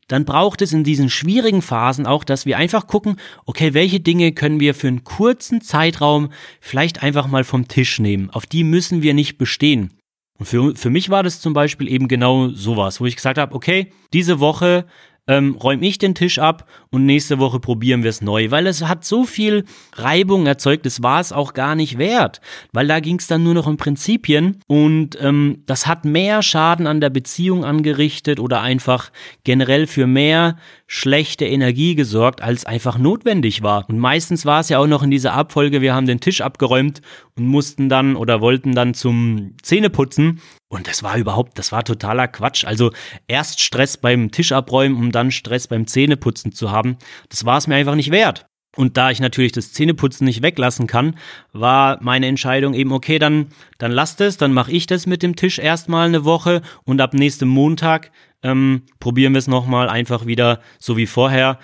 dann 0.09 0.25
braucht 0.25 0.61
es 0.61 0.73
in 0.73 0.83
diesen 0.83 1.09
schwierigen 1.09 1.61
Phasen 1.61 2.05
auch, 2.05 2.23
dass 2.23 2.45
wir 2.45 2.57
einfach 2.57 2.87
gucken, 2.87 3.17
okay, 3.45 3.73
welche 3.73 3.99
Dinge 3.99 4.31
können 4.33 4.59
wir 4.59 4.73
für 4.73 4.87
einen 4.87 5.03
kurzen 5.03 5.61
Zeitraum 5.61 6.29
vielleicht 6.59 7.03
einfach 7.03 7.27
mal 7.27 7.43
vom 7.43 7.67
Tisch 7.67 7.99
nehmen. 7.99 8.29
Auf 8.31 8.45
die 8.45 8.63
müssen 8.63 9.03
wir 9.03 9.13
nicht 9.13 9.37
bestehen. 9.37 9.93
Und 10.39 10.45
für, 10.45 10.75
für 10.75 10.89
mich 10.89 11.09
war 11.09 11.21
das 11.21 11.41
zum 11.41 11.53
Beispiel 11.53 11.89
eben 11.89 12.07
genau 12.07 12.47
sowas, 12.47 13.01
wo 13.01 13.05
ich 13.05 13.17
gesagt 13.17 13.37
habe, 13.37 13.53
okay, 13.53 13.91
diese 14.13 14.39
Woche 14.39 14.85
ähm, 15.29 15.55
räume 15.55 15.85
ich 15.85 15.99
den 15.99 16.15
Tisch 16.15 16.39
ab 16.39 16.67
und 16.89 17.05
nächste 17.05 17.37
Woche 17.37 17.59
probieren 17.59 18.01
wir 18.01 18.09
es 18.09 18.21
neu, 18.21 18.49
weil 18.49 18.65
es 18.65 18.81
hat 18.81 19.05
so 19.05 19.23
viel 19.23 19.63
Reibung 19.93 20.47
erzeugt, 20.47 20.87
das 20.87 21.03
war 21.03 21.21
es 21.21 21.31
auch 21.31 21.53
gar 21.53 21.75
nicht 21.75 21.99
wert, 21.99 22.41
weil 22.73 22.87
da 22.87 22.99
ging 22.99 23.19
es 23.19 23.27
dann 23.27 23.43
nur 23.43 23.53
noch 23.53 23.67
um 23.67 23.77
Prinzipien 23.77 24.57
und 24.65 25.21
ähm, 25.21 25.61
das 25.67 25.85
hat 25.85 26.03
mehr 26.03 26.41
Schaden 26.41 26.87
an 26.87 26.99
der 26.99 27.11
Beziehung 27.11 27.63
angerichtet 27.63 28.39
oder 28.39 28.61
einfach 28.61 29.11
generell 29.43 29.85
für 29.85 30.07
mehr 30.07 30.57
schlechte 30.87 31.45
Energie 31.45 31.93
gesorgt, 31.93 32.41
als 32.41 32.65
einfach 32.65 32.97
notwendig 32.97 33.61
war. 33.61 33.87
Und 33.87 33.99
meistens 33.99 34.47
war 34.47 34.61
es 34.61 34.69
ja 34.69 34.79
auch 34.79 34.87
noch 34.87 35.03
in 35.03 35.11
dieser 35.11 35.33
Abfolge, 35.33 35.81
wir 35.81 35.93
haben 35.93 36.07
den 36.07 36.19
Tisch 36.19 36.41
abgeräumt 36.41 37.01
und 37.37 37.45
mussten 37.45 37.87
dann 37.87 38.15
oder 38.15 38.41
wollten 38.41 38.73
dann 38.73 38.95
zum 38.95 39.53
Zähneputzen 39.61 40.41
und 40.69 40.87
das 40.87 41.01
war 41.01 41.17
überhaupt, 41.17 41.57
das 41.57 41.71
war 41.71 41.83
totaler 41.83 42.27
Quatsch. 42.27 42.63
Also 42.63 42.91
erst 43.27 43.59
Stress 43.59 43.97
beim 43.97 44.31
Tisch 44.31 44.51
abräumen, 44.51 44.97
um 44.97 45.11
dann 45.11 45.31
Stress 45.31 45.67
beim 45.67 45.87
Zähneputzen 45.87 46.51
zu 46.51 46.71
haben, 46.71 46.97
das 47.29 47.43
war 47.43 47.57
es 47.57 47.67
mir 47.67 47.75
einfach 47.75 47.95
nicht 47.95 48.11
wert. 48.11 48.45
Und 48.75 48.97
da 48.97 49.09
ich 49.09 49.19
natürlich 49.19 49.51
das 49.51 49.73
Zähneputzen 49.73 50.25
nicht 50.25 50.43
weglassen 50.43 50.85
kann, 50.85 51.15
war 51.51 51.97
meine 52.01 52.27
Entscheidung 52.27 52.75
eben, 52.75 52.91
okay, 52.91 53.17
dann, 53.17 53.47
dann 53.79 53.91
lasst 53.91 54.21
es, 54.21 54.37
dann 54.37 54.53
mache 54.53 54.71
ich 54.71 54.85
das 54.85 55.07
mit 55.07 55.23
dem 55.23 55.35
Tisch 55.35 55.57
erstmal 55.57 56.07
eine 56.07 56.23
Woche 56.23 56.61
und 56.85 57.01
ab 57.01 57.15
nächstem 57.15 57.49
Montag 57.49 58.11
ähm, 58.43 58.83
probieren 58.99 59.33
wir 59.33 59.39
es 59.39 59.47
nochmal 59.47 59.89
einfach 59.89 60.27
wieder 60.27 60.61
so 60.77 60.97
wie 60.97 61.07
vorher. 61.07 61.57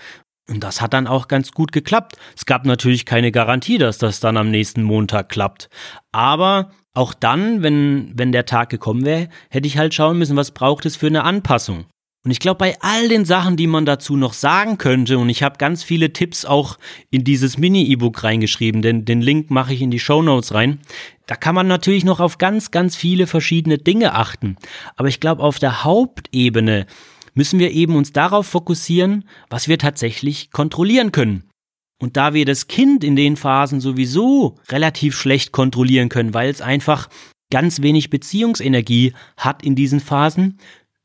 Und 0.49 0.63
das 0.63 0.81
hat 0.81 0.93
dann 0.93 1.07
auch 1.07 1.27
ganz 1.27 1.51
gut 1.51 1.71
geklappt. 1.71 2.17
Es 2.35 2.45
gab 2.45 2.65
natürlich 2.65 3.05
keine 3.05 3.31
Garantie, 3.31 3.77
dass 3.77 3.99
das 3.99 4.19
dann 4.19 4.35
am 4.35 4.49
nächsten 4.49 4.83
Montag 4.83 5.29
klappt. 5.29 5.69
Aber 6.11 6.71
auch 6.95 7.13
dann, 7.13 7.61
wenn, 7.61 8.11
wenn 8.15 8.31
der 8.31 8.45
Tag 8.45 8.69
gekommen 8.69 9.05
wäre, 9.05 9.29
hätte 9.49 9.67
ich 9.67 9.77
halt 9.77 9.93
schauen 9.93 10.17
müssen, 10.17 10.35
was 10.35 10.51
braucht 10.51 10.85
es 10.85 10.95
für 10.95 11.07
eine 11.07 11.23
Anpassung. 11.23 11.85
Und 12.25 12.31
ich 12.31 12.39
glaube, 12.39 12.57
bei 12.57 12.75
all 12.79 13.07
den 13.07 13.23
Sachen, 13.23 13.55
die 13.55 13.67
man 13.67 13.85
dazu 13.85 14.17
noch 14.17 14.33
sagen 14.33 14.79
könnte, 14.79 15.19
und 15.19 15.29
ich 15.29 15.43
habe 15.43 15.59
ganz 15.59 15.83
viele 15.83 16.11
Tipps 16.11 16.43
auch 16.43 16.79
in 17.11 17.23
dieses 17.23 17.59
Mini-E-Book 17.59 18.23
reingeschrieben, 18.23 18.81
denn 18.81 19.05
den 19.05 19.21
Link 19.21 19.51
mache 19.51 19.75
ich 19.75 19.81
in 19.83 19.91
die 19.91 19.99
Show 19.99 20.23
Notes 20.23 20.55
rein. 20.55 20.79
Da 21.27 21.35
kann 21.35 21.53
man 21.53 21.67
natürlich 21.67 22.03
noch 22.03 22.19
auf 22.19 22.39
ganz, 22.39 22.71
ganz 22.71 22.95
viele 22.95 23.27
verschiedene 23.27 23.77
Dinge 23.77 24.15
achten. 24.15 24.55
Aber 24.95 25.07
ich 25.07 25.19
glaube, 25.19 25.43
auf 25.43 25.59
der 25.59 25.83
Hauptebene 25.83 26.87
müssen 27.35 27.59
wir 27.59 27.69
eben 27.71 27.95
uns 27.95 28.11
darauf 28.11 28.47
fokussieren, 28.47 29.25
was 29.51 29.67
wir 29.67 29.77
tatsächlich 29.77 30.49
kontrollieren 30.49 31.11
können. 31.11 31.43
Und 31.99 32.17
da 32.17 32.33
wir 32.33 32.45
das 32.45 32.67
Kind 32.67 33.03
in 33.03 33.15
den 33.15 33.37
Phasen 33.37 33.79
sowieso 33.79 34.57
relativ 34.69 35.15
schlecht 35.17 35.51
kontrollieren 35.51 36.09
können, 36.09 36.33
weil 36.33 36.49
es 36.49 36.61
einfach 36.61 37.09
ganz 37.51 37.81
wenig 37.81 38.09
Beziehungsenergie 38.09 39.13
hat 39.37 39.63
in 39.63 39.75
diesen 39.75 39.99
Phasen, 39.99 40.57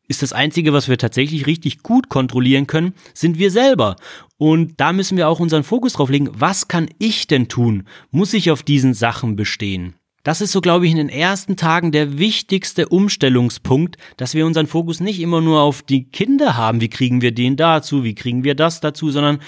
ist 0.08 0.22
das 0.22 0.32
Einzige, 0.32 0.72
was 0.72 0.88
wir 0.88 0.98
tatsächlich 0.98 1.46
richtig 1.46 1.84
gut 1.84 2.08
kontrollieren 2.08 2.66
können, 2.66 2.94
sind 3.14 3.38
wir 3.38 3.52
selber. 3.52 3.94
Und 4.38 4.80
da 4.80 4.92
müssen 4.92 5.16
wir 5.16 5.28
auch 5.28 5.38
unseren 5.38 5.62
Fokus 5.62 5.92
drauf 5.92 6.10
legen, 6.10 6.30
was 6.32 6.66
kann 6.66 6.88
ich 6.98 7.28
denn 7.28 7.46
tun? 7.46 7.84
Muss 8.10 8.34
ich 8.34 8.50
auf 8.50 8.64
diesen 8.64 8.92
Sachen 8.92 9.36
bestehen? 9.36 9.94
Das 10.24 10.42
ist 10.42 10.52
so, 10.52 10.60
glaube 10.60 10.84
ich, 10.84 10.90
in 10.90 10.98
den 10.98 11.08
ersten 11.08 11.56
Tagen 11.56 11.92
der 11.92 12.18
wichtigste 12.18 12.88
Umstellungspunkt, 12.88 13.96
dass 14.18 14.34
wir 14.34 14.44
unseren 14.44 14.66
Fokus 14.66 15.00
nicht 15.00 15.20
immer 15.20 15.40
nur 15.40 15.62
auf 15.62 15.80
die 15.82 16.10
Kinder 16.10 16.56
haben, 16.56 16.82
wie 16.82 16.90
kriegen 16.90 17.22
wir 17.22 17.32
den 17.32 17.56
dazu, 17.56 18.04
wie 18.04 18.14
kriegen 18.14 18.44
wir 18.44 18.54
das 18.54 18.80
dazu, 18.80 19.10
sondern 19.10 19.38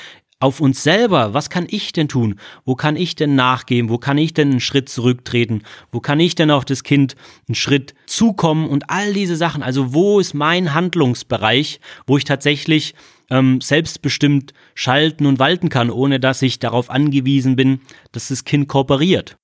auf 0.42 0.60
uns 0.60 0.82
selber. 0.82 1.34
Was 1.34 1.50
kann 1.50 1.66
ich 1.68 1.92
denn 1.92 2.08
tun? 2.08 2.36
Wo 2.64 2.74
kann 2.74 2.96
ich 2.96 3.14
denn 3.14 3.34
nachgeben? 3.34 3.88
Wo 3.88 3.98
kann 3.98 4.18
ich 4.18 4.34
denn 4.34 4.50
einen 4.50 4.60
Schritt 4.60 4.88
zurücktreten? 4.88 5.62
Wo 5.92 6.00
kann 6.00 6.18
ich 6.20 6.34
denn 6.34 6.50
auf 6.50 6.64
das 6.64 6.82
Kind 6.82 7.14
einen 7.48 7.54
Schritt 7.54 7.94
zukommen? 8.06 8.68
Und 8.68 8.90
all 8.90 9.12
diese 9.12 9.36
Sachen. 9.36 9.62
Also 9.62 9.94
wo 9.94 10.18
ist 10.18 10.34
mein 10.34 10.74
Handlungsbereich, 10.74 11.80
wo 12.06 12.16
ich 12.16 12.24
tatsächlich 12.24 12.94
ähm, 13.30 13.60
selbstbestimmt 13.60 14.52
schalten 14.74 15.26
und 15.26 15.38
walten 15.38 15.68
kann, 15.68 15.90
ohne 15.90 16.18
dass 16.18 16.42
ich 16.42 16.58
darauf 16.58 16.90
angewiesen 16.90 17.54
bin, 17.54 17.80
dass 18.10 18.28
das 18.28 18.44
Kind 18.44 18.68
kooperiert? 18.68 19.36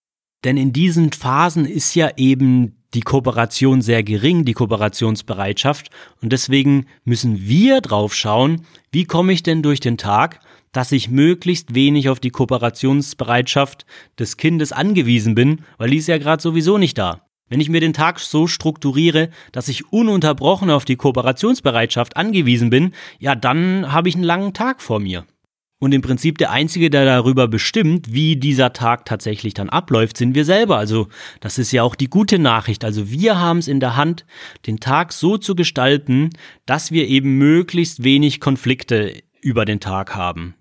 Denn 0.45 0.57
in 0.57 0.73
diesen 0.73 1.13
Phasen 1.13 1.65
ist 1.65 1.95
ja 1.95 2.11
eben 2.17 2.79
die 2.95 3.03
Kooperation 3.03 3.83
sehr 3.83 4.03
gering, 4.03 4.45
die 4.45 4.55
Kooperationsbereitschaft. 4.55 5.91
Und 6.23 6.33
deswegen 6.33 6.87
müssen 7.05 7.47
wir 7.47 7.81
drauf 7.81 8.15
schauen, 8.15 8.63
wie 8.91 9.05
komme 9.05 9.33
ich 9.33 9.43
denn 9.43 9.63
durch 9.63 9.81
den 9.81 9.99
Tag, 9.99 10.41
dass 10.73 10.93
ich 10.93 11.11
möglichst 11.11 11.75
wenig 11.75 12.09
auf 12.09 12.21
die 12.21 12.31
Kooperationsbereitschaft 12.31 13.87
des 14.19 14.37
Kindes 14.37 14.73
angewiesen 14.73 15.35
bin, 15.35 15.63
weil 15.77 15.91
die 15.91 15.99
ist 15.99 16.09
ja 16.09 16.19
gerade 16.19 16.43
sowieso 16.43 16.79
nicht 16.79 16.99
da. 16.99 17.29
Wenn 17.49 17.61
ich 17.61 17.71
mir 17.71 17.81
den 17.81 17.95
Tag 17.95 18.21
so 18.21 18.47
strukturiere, 18.47 19.31
dass 19.53 19.69
ich 19.69 19.91
ununterbrochen 19.93 20.71
auf 20.71 20.85
die 20.85 20.97
Kooperationsbereitschaft 20.97 22.17
angewiesen 22.17 22.71
bin, 22.71 22.93
ja, 23.19 23.35
dann 23.35 23.91
habe 23.91 24.09
ich 24.09 24.15
einen 24.15 24.25
langen 24.25 24.53
Tag 24.53 24.83
vor 24.83 25.01
mir. 25.01 25.25
Und 25.81 25.93
im 25.93 26.03
Prinzip 26.03 26.39
der 26.39 26.51
Einzige, 26.51 26.91
der 26.91 27.05
darüber 27.05 27.47
bestimmt, 27.47 28.13
wie 28.13 28.35
dieser 28.35 28.73
Tag 28.73 29.05
tatsächlich 29.05 29.55
dann 29.55 29.69
abläuft, 29.69 30.17
sind 30.17 30.35
wir 30.35 30.45
selber. 30.45 30.77
Also 30.77 31.07
das 31.41 31.57
ist 31.57 31.71
ja 31.71 31.85
auch 31.85 31.95
die 31.95 32.11
gute 32.11 32.41
Nachricht. 32.41 32.85
Also 32.85 33.11
wir 33.11 33.39
haben 33.39 33.59
es 33.59 33.69
in 33.69 33.79
der 33.79 33.95
Hand, 33.95 34.27
den 34.67 34.81
Tag 34.81 35.13
so 35.13 35.39
zu 35.39 35.55
gestalten, 35.55 36.31
dass 36.67 36.91
wir 36.91 37.07
eben 37.07 37.39
möglichst 37.39 38.03
wenig 38.03 38.41
Konflikte 38.41 39.23
über 39.41 39.65
den 39.65 39.79
Tag 39.79 40.17
haben. 40.17 40.55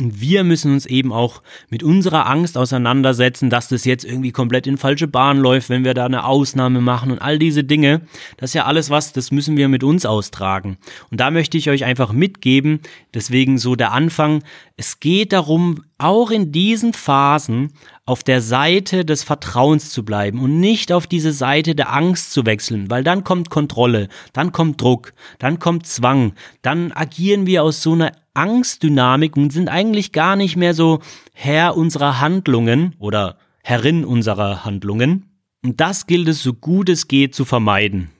Und 0.00 0.20
wir 0.20 0.44
müssen 0.44 0.72
uns 0.72 0.86
eben 0.86 1.12
auch 1.12 1.42
mit 1.70 1.82
unserer 1.82 2.28
Angst 2.28 2.56
auseinandersetzen, 2.56 3.50
dass 3.50 3.66
das 3.68 3.84
jetzt 3.84 4.04
irgendwie 4.04 4.30
komplett 4.30 4.68
in 4.68 4.76
falsche 4.76 5.08
Bahn 5.08 5.38
läuft, 5.38 5.70
wenn 5.70 5.84
wir 5.84 5.92
da 5.92 6.06
eine 6.06 6.24
Ausnahme 6.24 6.80
machen 6.80 7.10
und 7.10 7.18
all 7.18 7.36
diese 7.36 7.64
Dinge. 7.64 8.02
Das 8.36 8.50
ist 8.50 8.54
ja 8.54 8.66
alles 8.66 8.90
was, 8.90 9.12
das 9.12 9.32
müssen 9.32 9.56
wir 9.56 9.66
mit 9.66 9.82
uns 9.82 10.06
austragen. 10.06 10.78
Und 11.10 11.18
da 11.18 11.32
möchte 11.32 11.58
ich 11.58 11.68
euch 11.68 11.84
einfach 11.84 12.12
mitgeben, 12.12 12.78
deswegen 13.12 13.58
so 13.58 13.74
der 13.74 13.90
Anfang. 13.90 14.44
Es 14.76 15.00
geht 15.00 15.32
darum, 15.32 15.82
auch 15.98 16.30
in 16.30 16.52
diesen 16.52 16.92
Phasen 16.92 17.72
auf 18.06 18.22
der 18.22 18.40
Seite 18.40 19.04
des 19.04 19.24
Vertrauens 19.24 19.90
zu 19.90 20.04
bleiben 20.04 20.40
und 20.40 20.60
nicht 20.60 20.92
auf 20.92 21.08
diese 21.08 21.32
Seite 21.32 21.74
der 21.74 21.92
Angst 21.92 22.32
zu 22.32 22.46
wechseln, 22.46 22.88
weil 22.88 23.02
dann 23.02 23.24
kommt 23.24 23.50
Kontrolle, 23.50 24.08
dann 24.32 24.52
kommt 24.52 24.80
Druck, 24.80 25.12
dann 25.40 25.58
kommt 25.58 25.88
Zwang, 25.88 26.34
dann 26.62 26.92
agieren 26.92 27.46
wir 27.46 27.64
aus 27.64 27.82
so 27.82 27.92
einer 27.92 28.12
Angstdynamik 28.38 29.36
und 29.36 29.52
sind 29.52 29.68
eigentlich 29.68 30.12
gar 30.12 30.36
nicht 30.36 30.56
mehr 30.56 30.72
so 30.72 31.00
Herr 31.32 31.76
unserer 31.76 32.20
Handlungen 32.20 32.94
oder 32.98 33.36
Herrin 33.62 34.04
unserer 34.04 34.64
Handlungen. 34.64 35.24
Und 35.64 35.80
das 35.80 36.06
gilt 36.06 36.28
es 36.28 36.42
so 36.42 36.54
gut 36.54 36.88
es 36.88 37.08
geht 37.08 37.34
zu 37.34 37.44
vermeiden. 37.44 38.10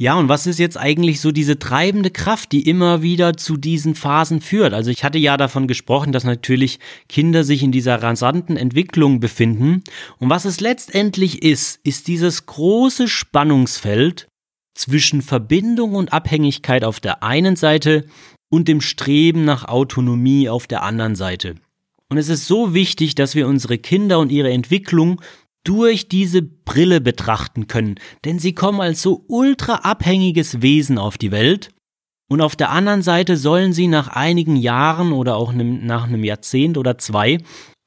Ja, 0.00 0.14
und 0.14 0.28
was 0.28 0.46
ist 0.46 0.60
jetzt 0.60 0.78
eigentlich 0.78 1.20
so 1.20 1.32
diese 1.32 1.58
treibende 1.58 2.10
Kraft, 2.10 2.52
die 2.52 2.68
immer 2.68 3.02
wieder 3.02 3.36
zu 3.36 3.56
diesen 3.56 3.96
Phasen 3.96 4.40
führt? 4.40 4.72
Also 4.72 4.92
ich 4.92 5.02
hatte 5.02 5.18
ja 5.18 5.36
davon 5.36 5.66
gesprochen, 5.66 6.12
dass 6.12 6.22
natürlich 6.22 6.78
Kinder 7.08 7.42
sich 7.42 7.64
in 7.64 7.72
dieser 7.72 8.00
rasanten 8.00 8.56
Entwicklung 8.56 9.18
befinden. 9.18 9.82
Und 10.20 10.30
was 10.30 10.44
es 10.44 10.60
letztendlich 10.60 11.42
ist, 11.42 11.80
ist 11.82 12.06
dieses 12.06 12.46
große 12.46 13.08
Spannungsfeld 13.08 14.28
zwischen 14.76 15.20
Verbindung 15.20 15.96
und 15.96 16.12
Abhängigkeit 16.12 16.84
auf 16.84 17.00
der 17.00 17.24
einen 17.24 17.56
Seite 17.56 18.04
und 18.50 18.68
dem 18.68 18.80
Streben 18.80 19.44
nach 19.44 19.66
Autonomie 19.66 20.48
auf 20.48 20.66
der 20.66 20.82
anderen 20.82 21.14
Seite. 21.14 21.56
Und 22.08 22.16
es 22.16 22.28
ist 22.28 22.46
so 22.46 22.72
wichtig, 22.74 23.14
dass 23.14 23.34
wir 23.34 23.46
unsere 23.46 23.78
Kinder 23.78 24.18
und 24.18 24.32
ihre 24.32 24.50
Entwicklung 24.50 25.20
durch 25.64 26.08
diese 26.08 26.40
Brille 26.40 27.00
betrachten 27.00 27.66
können, 27.66 27.96
denn 28.24 28.38
sie 28.38 28.54
kommen 28.54 28.80
als 28.80 29.02
so 29.02 29.24
ultra 29.28 29.74
abhängiges 29.76 30.62
Wesen 30.62 30.96
auf 30.96 31.18
die 31.18 31.30
Welt 31.30 31.70
Und 32.30 32.42
auf 32.42 32.56
der 32.56 32.70
anderen 32.70 33.02
Seite 33.02 33.36
sollen 33.36 33.72
sie 33.72 33.86
nach 33.86 34.08
einigen 34.08 34.56
Jahren 34.56 35.12
oder 35.12 35.36
auch 35.36 35.52
nach 35.52 36.04
einem 36.04 36.24
Jahrzehnt 36.24 36.76
oder 36.76 36.98
zwei 36.98 37.38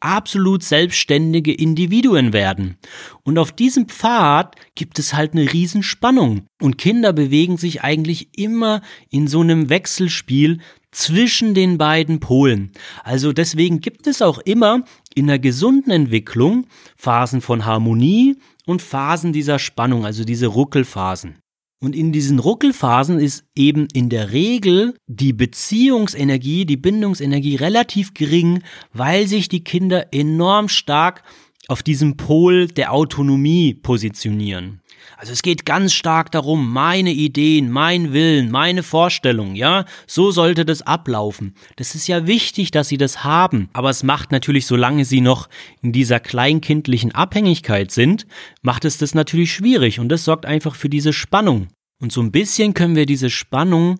absolut 0.01 0.63
selbstständige 0.63 1.53
Individuen 1.53 2.33
werden. 2.33 2.77
Und 3.23 3.37
auf 3.37 3.51
diesem 3.51 3.87
Pfad 3.87 4.55
gibt 4.75 4.99
es 4.99 5.13
halt 5.13 5.33
eine 5.33 5.51
Riesenspannung. 5.51 6.45
Und 6.61 6.77
Kinder 6.77 7.13
bewegen 7.13 7.57
sich 7.57 7.81
eigentlich 7.83 8.37
immer 8.37 8.81
in 9.09 9.27
so 9.27 9.39
einem 9.39 9.69
Wechselspiel 9.69 10.59
zwischen 10.91 11.53
den 11.53 11.77
beiden 11.77 12.19
Polen. 12.19 12.71
Also 13.03 13.31
deswegen 13.31 13.79
gibt 13.79 14.07
es 14.07 14.21
auch 14.21 14.39
immer 14.39 14.83
in 15.15 15.27
der 15.27 15.39
gesunden 15.39 15.91
Entwicklung 15.91 16.67
Phasen 16.97 17.41
von 17.41 17.65
Harmonie 17.65 18.35
und 18.65 18.81
Phasen 18.81 19.31
dieser 19.31 19.57
Spannung, 19.57 20.05
also 20.05 20.25
diese 20.25 20.47
Ruckelphasen. 20.47 21.39
Und 21.83 21.95
in 21.95 22.11
diesen 22.11 22.37
Ruckelphasen 22.37 23.19
ist 23.19 23.43
eben 23.55 23.87
in 23.91 24.09
der 24.09 24.31
Regel 24.31 24.93
die 25.07 25.33
Beziehungsenergie, 25.33 26.65
die 26.65 26.77
Bindungsenergie 26.77 27.55
relativ 27.55 28.13
gering, 28.13 28.61
weil 28.93 29.27
sich 29.27 29.49
die 29.49 29.63
Kinder 29.63 30.13
enorm 30.13 30.69
stark 30.69 31.23
auf 31.67 31.81
diesem 31.81 32.17
Pol 32.17 32.67
der 32.67 32.93
Autonomie 32.93 33.73
positionieren. 33.73 34.80
Also 35.21 35.33
es 35.33 35.43
geht 35.43 35.67
ganz 35.67 35.93
stark 35.93 36.31
darum, 36.31 36.73
meine 36.73 37.11
Ideen, 37.11 37.69
mein 37.69 38.11
Willen, 38.11 38.49
meine 38.49 38.81
Vorstellung, 38.81 39.53
ja, 39.53 39.85
so 40.07 40.31
sollte 40.31 40.65
das 40.65 40.81
ablaufen. 40.81 41.53
Das 41.75 41.93
ist 41.93 42.07
ja 42.07 42.25
wichtig, 42.25 42.71
dass 42.71 42.87
sie 42.87 42.97
das 42.97 43.23
haben, 43.23 43.69
aber 43.71 43.91
es 43.91 44.01
macht 44.01 44.31
natürlich, 44.31 44.65
solange 44.65 45.05
sie 45.05 45.21
noch 45.21 45.47
in 45.83 45.91
dieser 45.91 46.19
kleinkindlichen 46.19 47.13
Abhängigkeit 47.13 47.91
sind, 47.91 48.25
macht 48.63 48.83
es 48.83 48.97
das 48.97 49.13
natürlich 49.13 49.53
schwierig 49.53 49.99
und 49.99 50.09
das 50.09 50.23
sorgt 50.23 50.47
einfach 50.47 50.73
für 50.73 50.89
diese 50.89 51.13
Spannung. 51.13 51.67
Und 52.01 52.11
so 52.11 52.19
ein 52.19 52.31
bisschen 52.31 52.73
können 52.73 52.95
wir 52.95 53.05
diese 53.05 53.29
Spannung 53.29 53.99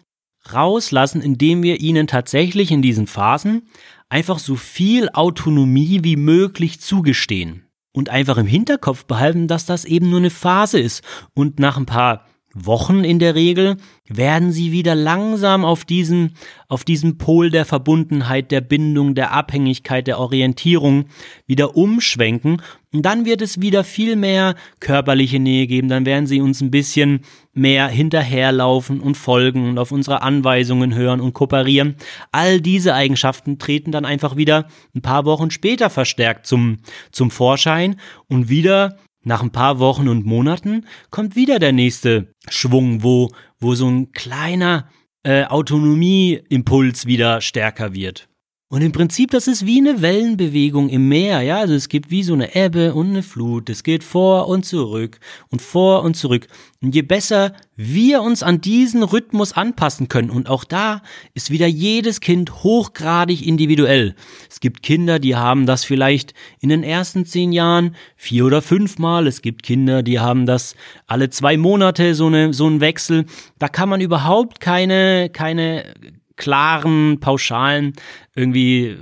rauslassen, 0.52 1.22
indem 1.22 1.62
wir 1.62 1.82
ihnen 1.82 2.08
tatsächlich 2.08 2.72
in 2.72 2.82
diesen 2.82 3.06
Phasen 3.06 3.68
einfach 4.10 4.40
so 4.40 4.56
viel 4.56 5.08
Autonomie 5.10 6.00
wie 6.02 6.16
möglich 6.16 6.82
zugestehen 6.82 7.71
und 7.94 8.10
einfach 8.10 8.38
im 8.38 8.48
Hinterkopf 8.48 9.06
behalten, 9.06 9.48
dass 9.48 9.66
das 9.66 9.86
eben 9.86 10.10
nur 10.10 10.20
eine 10.20 10.30
Phase 10.30 10.80
ist 10.80 11.04
und 11.34 11.60
nach 11.60 11.78
ein 11.78 11.86
paar 11.86 12.26
Wochen 12.54 13.04
in 13.04 13.20
der 13.20 13.36
Regel 13.36 13.78
werden 14.08 14.52
sie 14.52 14.72
wieder 14.72 14.94
langsam 14.94 15.64
auf 15.64 15.86
diesen, 15.86 16.36
auf 16.68 16.84
diesen 16.84 17.18
Pol 17.18 17.50
der 17.50 17.66
Verbundenheit, 17.66 18.52
der 18.52 18.62
Bindung, 18.62 19.16
der 19.16 19.32
Abhängigkeit, 19.32 20.06
der 20.08 20.20
Orientierung 20.20 21.06
wieder 21.48 21.78
umschwenken. 21.78 22.62
Und 22.94 23.04
dann 23.04 23.26
wird 23.26 23.42
es 23.42 23.62
wieder 23.62 23.86
viel 23.86 24.18
mehr 24.18 24.56
körperliche 24.82 25.40
Nähe 25.40 25.66
geben. 25.66 25.88
Dann 25.88 26.06
werden 26.06 26.28
sie 26.28 26.42
uns 26.42 26.60
ein 26.60 26.72
bisschen 26.72 27.22
mehr 27.54 27.88
hinterherlaufen 27.88 29.00
und 29.00 29.16
folgen 29.16 29.70
und 29.70 29.78
auf 29.78 29.92
unsere 29.92 30.22
Anweisungen 30.22 30.94
hören 30.94 31.22
und 31.22 31.34
kooperieren. 31.34 31.96
All 32.34 32.60
diese 32.60 32.94
Eigenschaften 32.94 33.60
treten 33.60 33.92
dann 33.92 34.04
einfach 34.04 34.36
wieder 34.36 34.68
ein 34.94 35.02
paar 35.02 35.24
Wochen 35.24 35.52
später 35.52 35.90
verstärkt 35.90 36.46
zum, 36.46 36.80
zum 37.12 37.32
Vorschein 37.32 37.96
und 38.28 38.50
wieder 38.50 38.98
nach 39.24 39.42
ein 39.42 39.52
paar 39.52 39.80
Wochen 39.80 40.08
und 40.08 40.26
Monaten 40.26 40.86
kommt 41.12 41.36
wieder 41.36 41.60
der 41.60 41.72
nächste 41.72 42.34
Schwung, 42.50 43.04
wo, 43.04 43.30
wo 43.60 43.76
so 43.76 43.88
ein 43.88 44.12
kleiner 44.12 44.90
äh, 45.24 45.46
Autonomieimpuls 45.46 47.06
wieder 47.06 47.40
stärker 47.40 47.94
wird. 47.94 48.31
Und 48.72 48.82
im 48.84 48.94
Prinzip, 48.94 49.32
das 49.32 49.50
ist 49.50 49.66
wie 49.66 49.80
eine 49.80 50.02
Wellenbewegung 50.02 50.88
im 50.88 51.10
Meer, 51.10 51.42
ja. 51.42 51.58
Also 51.58 51.74
es 51.74 51.90
gibt 51.90 52.10
wie 52.10 52.24
so 52.24 52.32
eine 52.32 52.56
Ebbe 52.56 52.94
und 52.94 53.10
eine 53.10 53.22
Flut. 53.22 53.70
Es 53.70 53.84
geht 53.84 54.02
vor 54.02 54.48
und 54.48 54.66
zurück 54.66 55.20
und 55.50 55.62
vor 55.62 56.04
und 56.04 56.16
zurück. 56.16 56.48
Und 56.82 56.96
je 56.96 57.02
besser 57.02 57.52
wir 57.76 58.22
uns 58.22 58.44
an 58.44 58.62
diesen 58.62 59.04
Rhythmus 59.04 59.52
anpassen 59.52 60.08
können, 60.08 60.30
und 60.30 60.50
auch 60.50 60.64
da 60.64 61.02
ist 61.34 61.52
wieder 61.52 61.68
jedes 61.68 62.22
Kind 62.22 62.64
hochgradig 62.64 63.46
individuell. 63.46 64.16
Es 64.50 64.62
gibt 64.62 64.84
Kinder, 64.84 65.20
die 65.20 65.36
haben 65.36 65.66
das 65.66 65.84
vielleicht 65.84 66.34
in 66.62 66.70
den 66.70 66.84
ersten 66.84 67.26
zehn 67.26 67.52
Jahren 67.52 67.98
vier 68.16 68.46
oder 68.46 68.62
fünfmal. 68.62 69.28
Es 69.28 69.42
gibt 69.42 69.64
Kinder, 69.64 70.02
die 70.02 70.22
haben 70.22 70.46
das 70.46 70.76
alle 71.08 71.30
zwei 71.30 71.58
Monate, 71.58 72.16
so 72.16 72.28
eine, 72.28 72.54
so 72.54 72.70
ein 72.70 72.80
Wechsel. 72.80 73.26
Da 73.60 73.68
kann 73.68 73.90
man 73.90 74.00
überhaupt 74.00 74.62
keine, 74.62 75.30
keine, 75.30 75.94
klaren, 76.42 77.20
pauschalen 77.20 77.94
irgendwie 78.36 78.98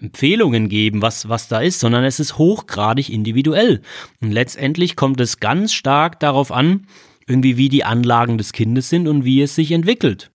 Empfehlungen 0.00 0.68
geben, 0.68 1.00
was, 1.00 1.28
was 1.28 1.48
da 1.48 1.60
ist, 1.60 1.80
sondern 1.80 2.04
es 2.04 2.20
ist 2.20 2.36
hochgradig 2.36 3.08
individuell. 3.08 3.80
Und 4.20 4.30
letztendlich 4.30 4.94
kommt 4.94 5.20
es 5.20 5.40
ganz 5.40 5.72
stark 5.72 6.20
darauf 6.20 6.52
an, 6.52 6.86
irgendwie 7.26 7.56
wie 7.56 7.70
die 7.70 7.84
Anlagen 7.84 8.36
des 8.36 8.52
Kindes 8.52 8.90
sind 8.90 9.08
und 9.08 9.24
wie 9.24 9.40
es 9.40 9.54
sich 9.54 9.72
entwickelt. 9.72 10.30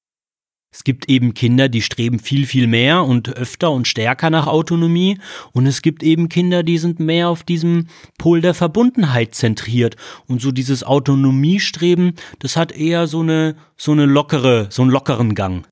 Es 0.71 0.83
gibt 0.83 1.09
eben 1.09 1.33
Kinder, 1.33 1.69
die 1.69 1.81
streben 1.81 2.19
viel, 2.19 2.45
viel 2.45 2.67
mehr 2.67 3.03
und 3.03 3.29
öfter 3.29 3.71
und 3.71 3.87
stärker 3.87 4.29
nach 4.29 4.47
Autonomie. 4.47 5.17
Und 5.53 5.65
es 5.65 5.81
gibt 5.81 6.03
eben 6.03 6.27
Kinder, 6.27 6.61
die 6.61 6.77
sind 6.77 6.99
mehr 6.99 7.29
auf 7.29 7.43
diesem 7.43 7.87
Pol 8.17 8.41
der 8.41 8.53
Verbundenheit 8.53 9.33
zentriert. 9.33 9.95
Und 10.27 10.41
so 10.41 10.51
dieses 10.51 10.83
Autonomiestreben, 10.83 12.13
das 12.39 12.57
hat 12.57 12.71
eher 12.71 13.07
so 13.07 13.21
eine, 13.21 13.55
so 13.75 13.91
eine 13.91 14.05
lockere, 14.05 14.67
so 14.69 14.81
einen 14.81 14.91
lockeren 14.91 15.35
Gang. 15.35 15.65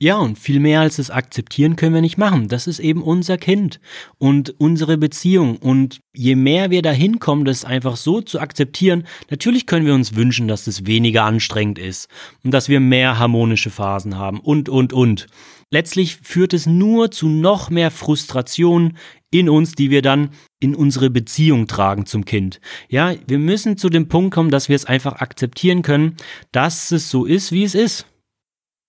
Ja, 0.00 0.18
und 0.18 0.38
viel 0.38 0.60
mehr 0.60 0.80
als 0.80 1.00
es 1.00 1.10
akzeptieren 1.10 1.74
können 1.74 1.92
wir 1.92 2.00
nicht 2.00 2.18
machen. 2.18 2.46
Das 2.46 2.68
ist 2.68 2.78
eben 2.78 3.02
unser 3.02 3.36
Kind 3.36 3.80
und 4.18 4.54
unsere 4.58 4.96
Beziehung. 4.96 5.56
Und 5.56 5.98
je 6.14 6.36
mehr 6.36 6.70
wir 6.70 6.82
dahin 6.82 7.18
kommen, 7.18 7.44
das 7.44 7.64
einfach 7.64 7.96
so 7.96 8.20
zu 8.20 8.38
akzeptieren, 8.38 9.08
natürlich 9.28 9.66
können 9.66 9.86
wir 9.86 9.94
uns 9.94 10.14
wünschen, 10.14 10.46
dass 10.46 10.68
es 10.68 10.86
weniger 10.86 11.24
anstrengend 11.24 11.80
ist 11.80 12.08
und 12.44 12.52
dass 12.52 12.68
wir 12.68 12.78
mehr 12.78 13.18
harmonische 13.18 13.70
Phasen 13.70 14.16
haben 14.16 14.38
und, 14.38 14.68
und, 14.68 14.92
und. 14.92 15.26
Letztlich 15.70 16.16
führt 16.22 16.54
es 16.54 16.66
nur 16.66 17.10
zu 17.10 17.28
noch 17.28 17.68
mehr 17.68 17.90
Frustration 17.90 18.96
in 19.32 19.48
uns, 19.48 19.72
die 19.72 19.90
wir 19.90 20.00
dann 20.00 20.30
in 20.60 20.76
unsere 20.76 21.10
Beziehung 21.10 21.66
tragen 21.66 22.06
zum 22.06 22.24
Kind. 22.24 22.60
Ja, 22.88 23.14
wir 23.26 23.38
müssen 23.38 23.76
zu 23.76 23.88
dem 23.88 24.08
Punkt 24.08 24.32
kommen, 24.32 24.50
dass 24.50 24.68
wir 24.68 24.76
es 24.76 24.84
einfach 24.84 25.14
akzeptieren 25.16 25.82
können, 25.82 26.16
dass 26.52 26.92
es 26.92 27.10
so 27.10 27.24
ist, 27.24 27.50
wie 27.50 27.64
es 27.64 27.74
ist. 27.74 28.06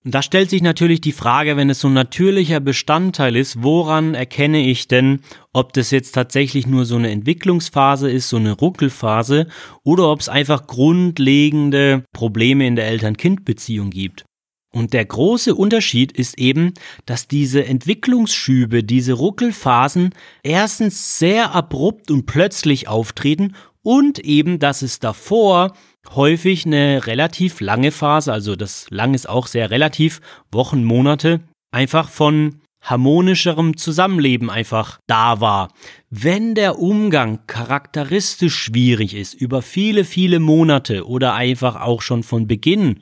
Und 0.06 0.16
da 0.16 0.22
stellt 0.22 0.50
sich 0.50 0.62
natürlich 0.62 1.02
die 1.02 1.12
Frage, 1.12 1.58
wenn 1.58 1.70
es 1.70 1.82
so 1.82 1.90
ein 1.90 1.94
natürlicher 1.94 2.62
Bestandteil 2.62 3.36
ist, 3.36 3.64
woran 3.64 4.16
erkenne 4.16 4.66
ich 4.66 4.88
denn, 4.88 5.20
ob 5.52 5.74
das 5.74 5.92
jetzt 5.92 6.14
tatsächlich 6.14 6.66
nur 6.66 6.86
so 6.86 6.96
eine 6.96 7.12
Entwicklungsphase 7.12 8.10
ist, 8.10 8.30
so 8.30 8.38
eine 8.38 8.54
Ruckelphase, 8.54 9.48
oder 9.84 10.10
ob 10.10 10.22
es 10.22 10.30
einfach 10.30 10.68
grundlegende 10.68 12.06
Probleme 12.14 12.66
in 12.66 12.78
der 12.78 12.88
Eltern-Kind-Beziehung 12.88 13.90
gibt. 13.90 14.24
Und 14.72 14.94
der 14.94 15.04
große 15.04 15.54
Unterschied 15.54 16.12
ist 16.12 16.38
eben, 16.38 16.74
dass 17.06 17.28
diese 17.28 17.66
Entwicklungsschübe, 17.66 18.84
diese 18.84 19.14
Ruckelphasen 19.14 20.12
erstens 20.44 21.18
sehr 21.20 21.54
abrupt 21.54 22.12
und 22.12 22.26
plötzlich 22.26 22.88
auftreten 22.88 23.56
und 23.82 24.20
eben, 24.20 24.60
dass 24.60 24.82
es 24.82 25.00
davor 25.00 25.74
häufig 26.16 26.66
eine 26.66 27.06
relativ 27.08 27.62
lange 27.62 27.92
Phase, 27.92 28.32
also 28.34 28.56
das 28.56 28.88
lang 28.90 29.14
ist 29.14 29.30
auch 29.30 29.48
sehr 29.48 29.72
relativ, 29.72 30.22
Wochen, 30.52 30.84
Monate, 30.84 31.42
einfach 31.72 32.10
von 32.10 32.62
harmonischerem 32.82 33.78
Zusammenleben 33.78 34.50
einfach 34.50 35.00
da 35.08 35.42
war. 35.42 35.70
Wenn 36.12 36.56
der 36.56 36.80
Umgang 36.80 37.46
charakteristisch 37.46 38.56
schwierig 38.56 39.14
ist, 39.14 39.36
über 39.36 39.62
viele, 39.62 40.04
viele 40.04 40.40
Monate 40.40 41.08
oder 41.08 41.36
einfach 41.36 41.80
auch 41.80 42.02
schon 42.02 42.24
von 42.24 42.48
Beginn, 42.48 43.02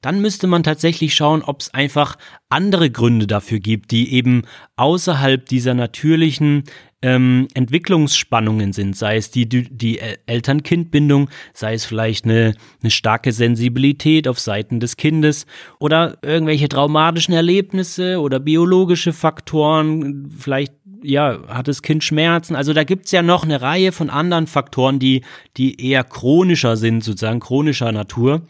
dann 0.00 0.22
müsste 0.22 0.46
man 0.46 0.62
tatsächlich 0.62 1.14
schauen, 1.14 1.42
ob 1.42 1.60
es 1.60 1.74
einfach 1.74 2.16
andere 2.48 2.90
Gründe 2.90 3.26
dafür 3.26 3.58
gibt, 3.58 3.90
die 3.90 4.10
eben 4.14 4.44
außerhalb 4.76 5.44
dieser 5.44 5.74
natürlichen 5.74 6.64
ähm, 7.02 7.46
Entwicklungsspannungen 7.52 8.72
sind, 8.72 8.96
sei 8.96 9.18
es 9.18 9.30
die, 9.30 9.46
die 9.46 10.00
Eltern-Kind-Bindung, 10.24 11.28
sei 11.52 11.74
es 11.74 11.84
vielleicht 11.84 12.24
eine, 12.24 12.54
eine 12.80 12.90
starke 12.90 13.32
Sensibilität 13.32 14.26
auf 14.26 14.40
Seiten 14.40 14.80
des 14.80 14.96
Kindes 14.96 15.44
oder 15.78 16.16
irgendwelche 16.22 16.68
traumatischen 16.68 17.34
Erlebnisse 17.34 18.18
oder 18.18 18.40
biologische 18.40 19.12
Faktoren, 19.12 20.30
vielleicht 20.38 20.72
ja, 21.06 21.38
hat 21.48 21.68
das 21.68 21.82
Kind 21.82 22.04
Schmerzen. 22.04 22.56
Also 22.56 22.72
da 22.72 22.84
gibt's 22.84 23.12
ja 23.12 23.22
noch 23.22 23.44
eine 23.44 23.62
Reihe 23.62 23.92
von 23.92 24.10
anderen 24.10 24.46
Faktoren, 24.46 24.98
die, 24.98 25.22
die 25.56 25.80
eher 25.80 26.04
chronischer 26.04 26.76
sind, 26.76 27.04
sozusagen 27.04 27.40
chronischer 27.40 27.92
Natur. 27.92 28.42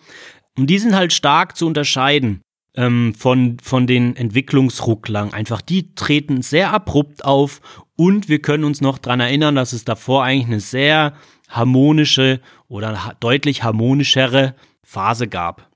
Und 0.59 0.69
die 0.69 0.79
sind 0.79 0.95
halt 0.95 1.13
stark 1.13 1.57
zu 1.57 1.67
unterscheiden 1.67 2.41
ähm, 2.75 3.15
von, 3.15 3.59
von 3.63 3.87
den 3.87 4.17
Entwicklungsrucklern. 4.17 5.33
Einfach 5.33 5.61
die 5.61 5.95
treten 5.95 6.43
sehr 6.43 6.73
abrupt 6.73 7.25
auf 7.25 7.61
und 7.97 8.29
wir 8.29 8.41
können 8.41 8.65
uns 8.65 8.81
noch 8.81 8.99
dran 8.99 9.21
erinnern, 9.21 9.55
dass 9.55 9.73
es 9.73 9.85
davor 9.85 10.25
eigentlich 10.25 10.47
eine 10.47 10.61
sehr 10.61 11.15
harmonische 11.49 12.41
oder 12.69 13.17
deutlich 13.21 13.63
harmonischere 13.63 14.55
Phase 14.83 15.29
gab. 15.29 15.71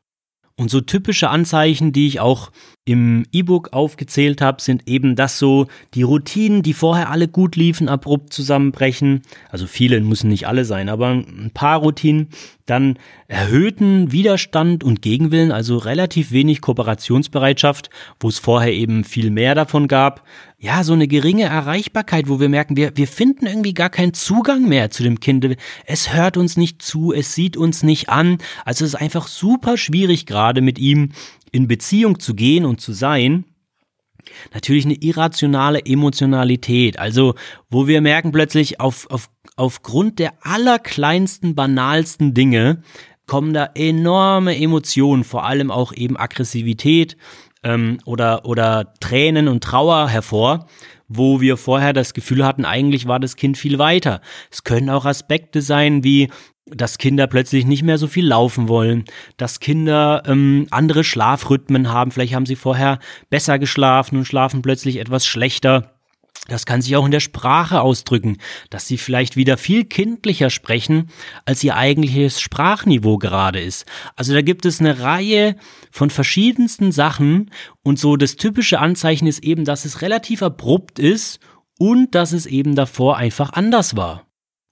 Und 0.57 0.71
so 0.71 0.81
typische 0.81 1.31
Anzeichen, 1.31 1.93
die 1.93 2.07
ich 2.07 2.21
auch 2.21 2.51
im 2.91 3.25
E-Book 3.31 3.73
aufgezählt 3.73 4.41
habe, 4.41 4.61
sind 4.61 4.89
eben 4.89 5.15
das 5.15 5.39
so 5.39 5.69
die 5.95 6.03
Routinen, 6.03 6.65
die 6.65 6.75
vorher 6.75 7.09
alle 7.09 7.29
gut 7.29 7.55
liefen, 7.55 7.89
abrupt 7.89 8.33
zusammenbrechen. 8.33 9.23
Also 9.49 9.69
viele 9.69 10.01
müssen 10.01 10.29
nicht 10.29 10.49
alle 10.49 10.65
sein, 10.65 10.89
aber 10.89 11.11
ein 11.11 11.53
paar 11.55 11.79
Routinen. 11.79 12.31
Dann 12.67 12.99
erhöhten 13.27 14.13
Widerstand 14.13 14.83
und 14.85 15.03
Gegenwillen, 15.03 15.51
also 15.53 15.77
relativ 15.77 16.33
wenig 16.33 16.61
Kooperationsbereitschaft, 16.61 17.91
wo 18.19 18.29
es 18.29 18.39
vorher 18.39 18.73
eben 18.73 19.05
viel 19.05 19.31
mehr 19.31 19.55
davon 19.55 19.87
gab. 19.87 20.25
Ja, 20.59 20.85
so 20.85 20.93
eine 20.93 21.09
geringe 21.09 21.45
Erreichbarkeit, 21.45 22.29
wo 22.29 22.39
wir 22.39 22.49
merken, 22.49 22.77
wir, 22.77 22.93
wir 22.97 23.09
finden 23.09 23.47
irgendwie 23.47 23.75
gar 23.75 23.89
keinen 23.89 24.15
Zugang 24.15 24.69
mehr 24.69 24.91
zu 24.91 25.03
dem 25.03 25.19
Kind. 25.19 25.57
Es 25.87 26.13
hört 26.13 26.37
uns 26.37 26.57
nicht 26.57 26.83
zu, 26.83 27.13
es 27.13 27.35
sieht 27.35 27.57
uns 27.57 27.83
nicht 27.83 28.09
an. 28.09 28.39
Also 28.65 28.85
es 28.85 28.95
ist 28.95 29.01
einfach 29.01 29.27
super 29.27 29.77
schwierig 29.77 30.27
gerade 30.27 30.61
mit 30.61 30.79
ihm 30.79 31.11
in 31.53 31.69
Beziehung 31.69 32.19
zu 32.21 32.35
gehen 32.35 32.65
und 32.65 32.81
zu 32.81 32.93
sein. 32.93 33.45
Natürlich 34.53 34.85
eine 34.85 34.95
irrationale 34.95 35.85
Emotionalität, 35.85 36.99
also 36.99 37.35
wo 37.71 37.87
wir 37.87 38.01
merken 38.01 38.33
plötzlich 38.33 38.81
auf, 38.81 39.11
auf, 39.11 39.31
aufgrund 39.57 40.19
der 40.19 40.35
allerkleinsten, 40.43 41.55
banalsten 41.55 42.35
Dinge 42.35 42.83
kommen 43.27 43.55
da 43.55 43.71
enorme 43.75 44.57
Emotionen, 44.57 45.25
vor 45.25 45.47
allem 45.47 45.71
auch 45.71 45.93
eben 45.93 46.17
Aggressivität 46.17 47.17
ähm, 47.63 47.99
oder, 48.05 48.45
oder 48.45 48.93
Tränen 49.01 49.49
und 49.49 49.63
Trauer 49.63 50.09
hervor, 50.09 50.67
wo 51.09 51.41
wir 51.41 51.57
vorher 51.57 51.93
das 51.93 52.15
Gefühl 52.15 52.45
hatten, 52.45 52.65
eigentlich 52.65 53.07
war 53.07 53.21
das 53.21 53.37
Kind 53.37 53.57
viel 53.57 53.79
weiter. 53.79 54.21
Es 54.51 54.65
können 54.65 54.91
auch 54.91 55.05
Aspekte 55.05 55.63
sein 55.63 56.05
wie 56.05 56.29
dass 56.75 56.99
Kinder 56.99 57.27
plötzlich 57.27 57.67
nicht 57.67 57.83
mehr 57.83 57.99
so 57.99 58.07
viel 58.07 58.27
laufen 58.27 58.69
wollen, 58.69 59.05
dass 59.37 59.61
Kinder 59.61 60.23
ähm, 60.27 60.67
andere 60.71 61.05
Schlafrhythmen 61.05 61.91
haben, 61.91 62.11
vielleicht 62.11 62.35
haben 62.35 62.47
sie 62.47 62.57
vorher 62.57 62.99
besser 63.29 63.59
geschlafen 63.59 64.17
und 64.17 64.25
schlafen 64.25 64.63
plötzlich 64.63 64.97
etwas 64.99 65.27
schlechter. 65.27 65.95
Das 66.49 66.67
kann 66.67 66.83
sich 66.83 66.97
auch 66.97 67.05
in 67.05 67.13
der 67.13 67.21
Sprache 67.21 67.81
ausdrücken, 67.81 68.39
dass 68.71 68.89
sie 68.89 68.99
vielleicht 68.99 69.37
wieder 69.37 69.57
viel 69.57 69.85
kindlicher 69.85 70.51
sprechen, 70.51 71.09
als 71.45 71.63
ihr 71.63 71.77
eigentliches 71.77 72.41
Sprachniveau 72.41 73.19
gerade 73.19 73.61
ist. 73.61 73.87
Also 74.17 74.35
da 74.35 74.43
gibt 74.43 74.67
es 74.67 74.81
eine 74.81 75.01
Reihe 75.01 75.57
von 75.93 76.11
verschiedensten 76.11 76.93
Sachen 76.93 77.51
und 77.83 77.99
so 77.99 78.17
das 78.17 78.37
typische 78.37 78.81
Anzeichen 78.81 79.29
ist 79.29 79.45
eben, 79.45 79.65
dass 79.65 79.85
es 79.85 80.03
relativ 80.03 80.43
abrupt 80.43 80.99
ist 80.99 81.41
und 81.79 82.15
dass 82.15 82.33
es 82.33 82.47
eben 82.47 82.75
davor 82.75 83.17
einfach 83.17 83.53
anders 83.53 83.97
war. 83.97 84.27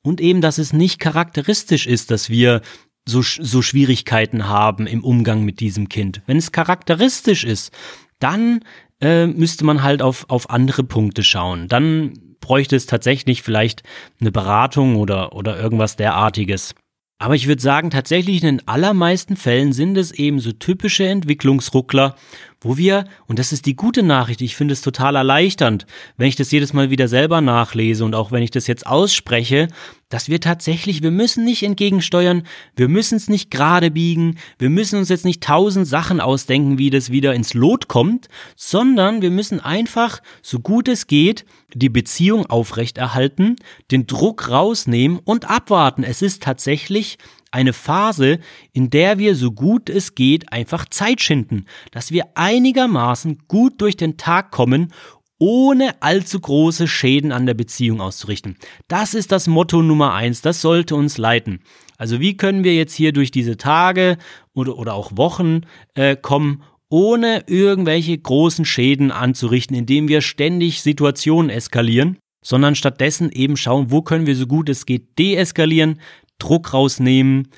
Und 0.08 0.22
eben, 0.22 0.40
dass 0.40 0.56
es 0.56 0.72
nicht 0.72 0.98
charakteristisch 1.00 1.86
ist, 1.86 2.10
dass 2.10 2.30
wir 2.30 2.62
so, 3.06 3.20
so 3.20 3.60
Schwierigkeiten 3.60 4.48
haben 4.48 4.86
im 4.86 5.04
Umgang 5.04 5.44
mit 5.44 5.60
diesem 5.60 5.90
Kind. 5.90 6.22
Wenn 6.26 6.38
es 6.38 6.50
charakteristisch 6.50 7.44
ist, 7.44 7.72
dann 8.18 8.60
äh, 9.02 9.26
müsste 9.26 9.66
man 9.66 9.82
halt 9.82 10.00
auf, 10.00 10.24
auf 10.30 10.48
andere 10.48 10.82
Punkte 10.82 11.22
schauen. 11.22 11.68
Dann 11.68 12.14
bräuchte 12.40 12.74
es 12.74 12.86
tatsächlich 12.86 13.42
vielleicht 13.42 13.82
eine 14.18 14.32
Beratung 14.32 14.96
oder, 14.96 15.34
oder 15.34 15.60
irgendwas 15.60 15.96
derartiges. 15.96 16.74
Aber 17.18 17.34
ich 17.34 17.46
würde 17.46 17.60
sagen, 17.60 17.90
tatsächlich 17.90 18.42
in 18.42 18.56
den 18.56 18.68
allermeisten 18.68 19.36
Fällen 19.36 19.74
sind 19.74 19.98
es 19.98 20.10
eben 20.10 20.40
so 20.40 20.52
typische 20.52 21.06
Entwicklungsruckler, 21.06 22.14
wo 22.60 22.76
wir, 22.76 23.04
und 23.26 23.38
das 23.38 23.52
ist 23.52 23.66
die 23.66 23.76
gute 23.76 24.02
Nachricht, 24.02 24.40
ich 24.40 24.56
finde 24.56 24.72
es 24.72 24.80
total 24.80 25.16
erleichternd, 25.16 25.86
wenn 26.16 26.28
ich 26.28 26.36
das 26.36 26.50
jedes 26.50 26.72
Mal 26.72 26.90
wieder 26.90 27.06
selber 27.06 27.40
nachlese 27.40 28.04
und 28.04 28.14
auch 28.14 28.32
wenn 28.32 28.42
ich 28.42 28.50
das 28.50 28.66
jetzt 28.66 28.86
ausspreche, 28.86 29.68
dass 30.08 30.28
wir 30.28 30.40
tatsächlich, 30.40 31.02
wir 31.02 31.10
müssen 31.10 31.44
nicht 31.44 31.62
entgegensteuern, 31.62 32.44
wir 32.76 32.88
müssen 32.88 33.16
es 33.16 33.28
nicht 33.28 33.50
gerade 33.50 33.90
biegen, 33.90 34.38
wir 34.58 34.70
müssen 34.70 34.98
uns 34.98 35.08
jetzt 35.08 35.24
nicht 35.24 35.42
tausend 35.42 35.86
Sachen 35.86 36.20
ausdenken, 36.20 36.78
wie 36.78 36.90
das 36.90 37.10
wieder 37.10 37.34
ins 37.34 37.54
Lot 37.54 37.88
kommt, 37.88 38.28
sondern 38.56 39.22
wir 39.22 39.30
müssen 39.30 39.60
einfach, 39.60 40.20
so 40.42 40.60
gut 40.60 40.88
es 40.88 41.06
geht, 41.06 41.44
die 41.74 41.90
Beziehung 41.90 42.46
aufrechterhalten, 42.46 43.56
den 43.90 44.06
Druck 44.06 44.48
rausnehmen 44.48 45.20
und 45.22 45.50
abwarten. 45.50 46.02
Es 46.02 46.22
ist 46.22 46.42
tatsächlich 46.42 47.18
eine 47.50 47.72
Phase, 47.72 48.38
in 48.72 48.90
der 48.90 49.18
wir 49.18 49.34
so 49.34 49.52
gut 49.52 49.88
es 49.88 50.14
geht 50.14 50.52
einfach 50.52 50.88
Zeit 50.88 51.20
schinden, 51.20 51.66
dass 51.90 52.12
wir 52.12 52.26
einigermaßen 52.34 53.38
gut 53.48 53.80
durch 53.80 53.96
den 53.96 54.16
Tag 54.16 54.50
kommen, 54.50 54.92
ohne 55.38 56.02
allzu 56.02 56.40
große 56.40 56.88
Schäden 56.88 57.32
an 57.32 57.46
der 57.46 57.54
Beziehung 57.54 58.00
auszurichten. 58.00 58.56
Das 58.88 59.14
ist 59.14 59.30
das 59.30 59.46
Motto 59.46 59.82
Nummer 59.82 60.14
eins, 60.14 60.42
das 60.42 60.60
sollte 60.60 60.96
uns 60.96 61.16
leiten. 61.16 61.60
Also 61.96 62.20
wie 62.20 62.36
können 62.36 62.64
wir 62.64 62.74
jetzt 62.74 62.94
hier 62.94 63.12
durch 63.12 63.30
diese 63.30 63.56
Tage 63.56 64.18
oder, 64.54 64.76
oder 64.78 64.94
auch 64.94 65.16
Wochen 65.16 65.62
äh, 65.94 66.16
kommen, 66.16 66.62
ohne 66.90 67.44
irgendwelche 67.46 68.16
großen 68.16 68.64
Schäden 68.64 69.10
anzurichten, 69.12 69.76
indem 69.76 70.08
wir 70.08 70.22
ständig 70.22 70.80
Situationen 70.82 71.50
eskalieren, 71.50 72.18
sondern 72.42 72.74
stattdessen 72.74 73.30
eben 73.30 73.56
schauen, 73.56 73.90
wo 73.90 74.02
können 74.02 74.26
wir 74.26 74.36
so 74.36 74.46
gut 74.46 74.68
es 74.68 74.86
geht 74.86 75.18
deeskalieren, 75.18 76.00
Druck 76.38 76.72
rausnehmen, 76.72 77.48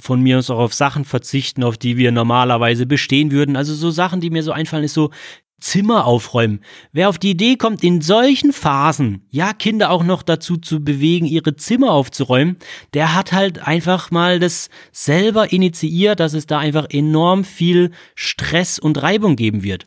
von 0.00 0.20
mir 0.20 0.38
aus 0.38 0.50
auch 0.50 0.58
auf 0.58 0.74
Sachen 0.74 1.04
verzichten, 1.04 1.64
auf 1.64 1.78
die 1.78 1.96
wir 1.96 2.12
normalerweise 2.12 2.86
bestehen 2.86 3.30
würden. 3.30 3.56
Also 3.56 3.74
so 3.74 3.90
Sachen, 3.90 4.20
die 4.20 4.30
mir 4.30 4.42
so 4.42 4.52
einfallen, 4.52 4.84
ist 4.84 4.94
so 4.94 5.10
Zimmer 5.58 6.04
aufräumen. 6.04 6.60
Wer 6.92 7.08
auf 7.08 7.18
die 7.18 7.30
Idee 7.30 7.56
kommt, 7.56 7.82
in 7.82 8.02
solchen 8.02 8.52
Phasen, 8.52 9.22
ja, 9.30 9.54
Kinder 9.54 9.90
auch 9.90 10.04
noch 10.04 10.22
dazu 10.22 10.58
zu 10.58 10.84
bewegen, 10.84 11.24
ihre 11.24 11.56
Zimmer 11.56 11.92
aufzuräumen, 11.92 12.56
der 12.92 13.14
hat 13.14 13.32
halt 13.32 13.66
einfach 13.66 14.10
mal 14.10 14.38
das 14.38 14.68
selber 14.92 15.52
initiiert, 15.52 16.20
dass 16.20 16.34
es 16.34 16.46
da 16.46 16.58
einfach 16.58 16.86
enorm 16.90 17.42
viel 17.42 17.92
Stress 18.14 18.78
und 18.78 19.02
Reibung 19.02 19.36
geben 19.36 19.62
wird. 19.62 19.86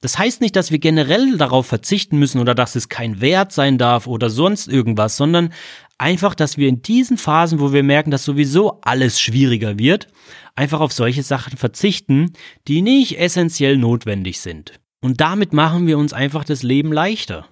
Das 0.00 0.18
heißt 0.18 0.40
nicht, 0.40 0.56
dass 0.56 0.70
wir 0.70 0.78
generell 0.78 1.36
darauf 1.36 1.66
verzichten 1.66 2.18
müssen 2.18 2.40
oder 2.40 2.54
dass 2.54 2.74
es 2.74 2.88
kein 2.88 3.20
Wert 3.20 3.52
sein 3.52 3.76
darf 3.76 4.06
oder 4.06 4.30
sonst 4.30 4.68
irgendwas, 4.68 5.18
sondern 5.18 5.52
einfach, 6.00 6.34
dass 6.34 6.56
wir 6.56 6.68
in 6.68 6.82
diesen 6.82 7.18
Phasen, 7.18 7.60
wo 7.60 7.72
wir 7.72 7.82
merken, 7.82 8.10
dass 8.10 8.24
sowieso 8.24 8.80
alles 8.82 9.20
schwieriger 9.20 9.78
wird, 9.78 10.08
einfach 10.54 10.80
auf 10.80 10.92
solche 10.92 11.22
Sachen 11.22 11.56
verzichten, 11.56 12.32
die 12.68 12.82
nicht 12.82 13.18
essentiell 13.18 13.76
notwendig 13.76 14.40
sind. 14.40 14.80
Und 15.02 15.20
damit 15.20 15.52
machen 15.52 15.86
wir 15.86 15.98
uns 15.98 16.12
einfach 16.12 16.44
das 16.44 16.62
Leben 16.62 16.92
leichter. 16.92 17.46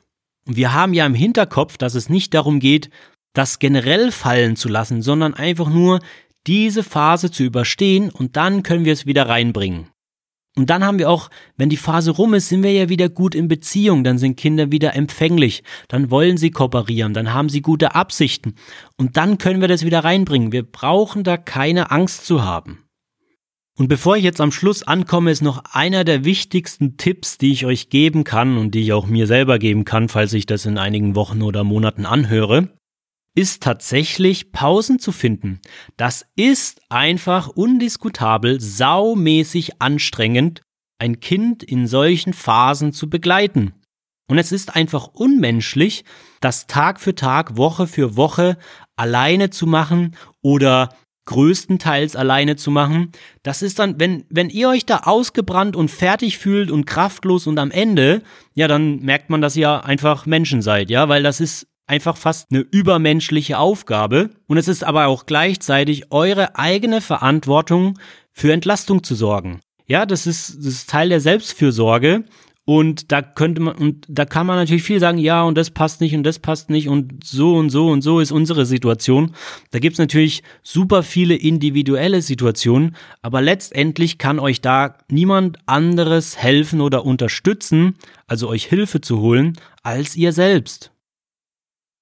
Und 0.46 0.56
wir 0.56 0.72
haben 0.72 0.94
ja 0.94 1.06
im 1.06 1.14
Hinterkopf, 1.14 1.76
dass 1.76 1.94
es 1.94 2.08
nicht 2.08 2.34
darum 2.34 2.58
geht, 2.58 2.90
das 3.34 3.58
generell 3.58 4.10
fallen 4.10 4.56
zu 4.56 4.68
lassen, 4.68 5.02
sondern 5.02 5.34
einfach 5.34 5.68
nur 5.68 6.00
diese 6.46 6.82
Phase 6.82 7.30
zu 7.30 7.42
überstehen 7.44 8.10
und 8.10 8.36
dann 8.36 8.62
können 8.62 8.84
wir 8.84 8.94
es 8.94 9.06
wieder 9.06 9.28
reinbringen. 9.28 9.88
Und 10.56 10.70
dann 10.70 10.84
haben 10.84 10.98
wir 10.98 11.08
auch, 11.08 11.30
wenn 11.56 11.68
die 11.68 11.76
Phase 11.76 12.10
rum 12.10 12.34
ist, 12.34 12.48
sind 12.48 12.62
wir 12.62 12.72
ja 12.72 12.88
wieder 12.88 13.08
gut 13.08 13.34
in 13.34 13.46
Beziehung, 13.46 14.02
dann 14.02 14.18
sind 14.18 14.36
Kinder 14.36 14.72
wieder 14.72 14.96
empfänglich, 14.96 15.62
dann 15.86 16.10
wollen 16.10 16.36
sie 16.36 16.50
kooperieren, 16.50 17.14
dann 17.14 17.32
haben 17.32 17.48
sie 17.48 17.62
gute 17.62 17.94
Absichten. 17.94 18.54
Und 18.96 19.16
dann 19.16 19.38
können 19.38 19.60
wir 19.60 19.68
das 19.68 19.84
wieder 19.84 20.02
reinbringen. 20.02 20.50
Wir 20.50 20.64
brauchen 20.64 21.22
da 21.22 21.36
keine 21.36 21.90
Angst 21.92 22.26
zu 22.26 22.42
haben. 22.42 22.84
Und 23.78 23.86
bevor 23.86 24.16
ich 24.16 24.24
jetzt 24.24 24.40
am 24.40 24.50
Schluss 24.50 24.82
ankomme, 24.82 25.30
ist 25.30 25.42
noch 25.42 25.62
einer 25.70 26.02
der 26.02 26.24
wichtigsten 26.24 26.96
Tipps, 26.96 27.38
die 27.38 27.52
ich 27.52 27.64
euch 27.64 27.90
geben 27.90 28.24
kann 28.24 28.58
und 28.58 28.74
die 28.74 28.80
ich 28.80 28.92
auch 28.92 29.06
mir 29.06 29.28
selber 29.28 29.60
geben 29.60 29.84
kann, 29.84 30.08
falls 30.08 30.32
ich 30.32 30.46
das 30.46 30.66
in 30.66 30.78
einigen 30.78 31.14
Wochen 31.14 31.42
oder 31.42 31.62
Monaten 31.62 32.04
anhöre 32.04 32.68
ist 33.38 33.62
tatsächlich 33.62 34.50
Pausen 34.50 34.98
zu 34.98 35.12
finden. 35.12 35.60
Das 35.96 36.26
ist 36.34 36.80
einfach 36.88 37.46
undiskutabel 37.46 38.60
saumäßig 38.60 39.80
anstrengend, 39.80 40.62
ein 40.98 41.20
Kind 41.20 41.62
in 41.62 41.86
solchen 41.86 42.32
Phasen 42.32 42.92
zu 42.92 43.08
begleiten. 43.08 43.74
Und 44.28 44.38
es 44.38 44.50
ist 44.50 44.74
einfach 44.74 45.06
unmenschlich, 45.14 46.04
das 46.40 46.66
Tag 46.66 46.98
für 47.00 47.14
Tag, 47.14 47.56
Woche 47.56 47.86
für 47.86 48.16
Woche 48.16 48.58
alleine 48.96 49.50
zu 49.50 49.68
machen 49.68 50.16
oder 50.42 50.88
größtenteils 51.26 52.16
alleine 52.16 52.56
zu 52.56 52.72
machen. 52.72 53.12
Das 53.44 53.62
ist 53.62 53.78
dann, 53.78 54.00
wenn, 54.00 54.24
wenn 54.30 54.50
ihr 54.50 54.68
euch 54.68 54.84
da 54.84 55.02
ausgebrannt 55.04 55.76
und 55.76 55.92
fertig 55.92 56.38
fühlt 56.38 56.72
und 56.72 56.86
kraftlos 56.86 57.46
und 57.46 57.60
am 57.60 57.70
Ende, 57.70 58.22
ja, 58.54 58.66
dann 58.66 58.98
merkt 58.98 59.30
man, 59.30 59.40
dass 59.40 59.54
ihr 59.54 59.84
einfach 59.84 60.26
Menschen 60.26 60.60
seid, 60.60 60.90
ja, 60.90 61.08
weil 61.08 61.22
das 61.22 61.38
ist 61.38 61.67
einfach 61.88 62.16
fast 62.16 62.50
eine 62.50 62.60
übermenschliche 62.60 63.58
Aufgabe 63.58 64.30
und 64.46 64.56
es 64.58 64.68
ist 64.68 64.84
aber 64.84 65.06
auch 65.06 65.26
gleichzeitig 65.26 66.12
eure 66.12 66.56
eigene 66.56 67.00
Verantwortung 67.00 67.98
für 68.32 68.52
Entlastung 68.52 69.02
zu 69.02 69.14
sorgen. 69.14 69.60
Ja, 69.86 70.06
das 70.06 70.26
ist, 70.26 70.58
das 70.58 70.66
ist 70.66 70.90
Teil 70.90 71.08
der 71.08 71.20
Selbstfürsorge 71.20 72.24
und 72.68 73.10
da 73.12 73.22
könnte 73.22 73.62
man, 73.62 73.76
und 73.76 74.04
da 74.10 74.26
kann 74.26 74.46
man 74.46 74.56
natürlich 74.56 74.82
viel 74.82 75.00
sagen, 75.00 75.16
ja, 75.16 75.42
und 75.42 75.56
das 75.56 75.70
passt 75.70 76.02
nicht 76.02 76.14
und 76.14 76.22
das 76.24 76.38
passt 76.38 76.68
nicht 76.68 76.90
und 76.90 77.24
so 77.24 77.56
und 77.56 77.70
so 77.70 77.88
und 77.88 78.02
so 78.02 78.20
ist 78.20 78.30
unsere 78.30 78.66
Situation. 78.66 79.34
Da 79.70 79.78
gibt's 79.78 79.98
natürlich 79.98 80.42
super 80.62 81.02
viele 81.02 81.34
individuelle 81.34 82.20
Situationen, 82.20 82.94
aber 83.22 83.40
letztendlich 83.40 84.18
kann 84.18 84.38
euch 84.38 84.60
da 84.60 84.98
niemand 85.10 85.56
anderes 85.64 86.36
helfen 86.36 86.82
oder 86.82 87.06
unterstützen, 87.06 87.94
also 88.26 88.50
euch 88.50 88.66
Hilfe 88.66 89.00
zu 89.00 89.20
holen, 89.20 89.58
als 89.82 90.14
ihr 90.14 90.32
selbst. 90.34 90.92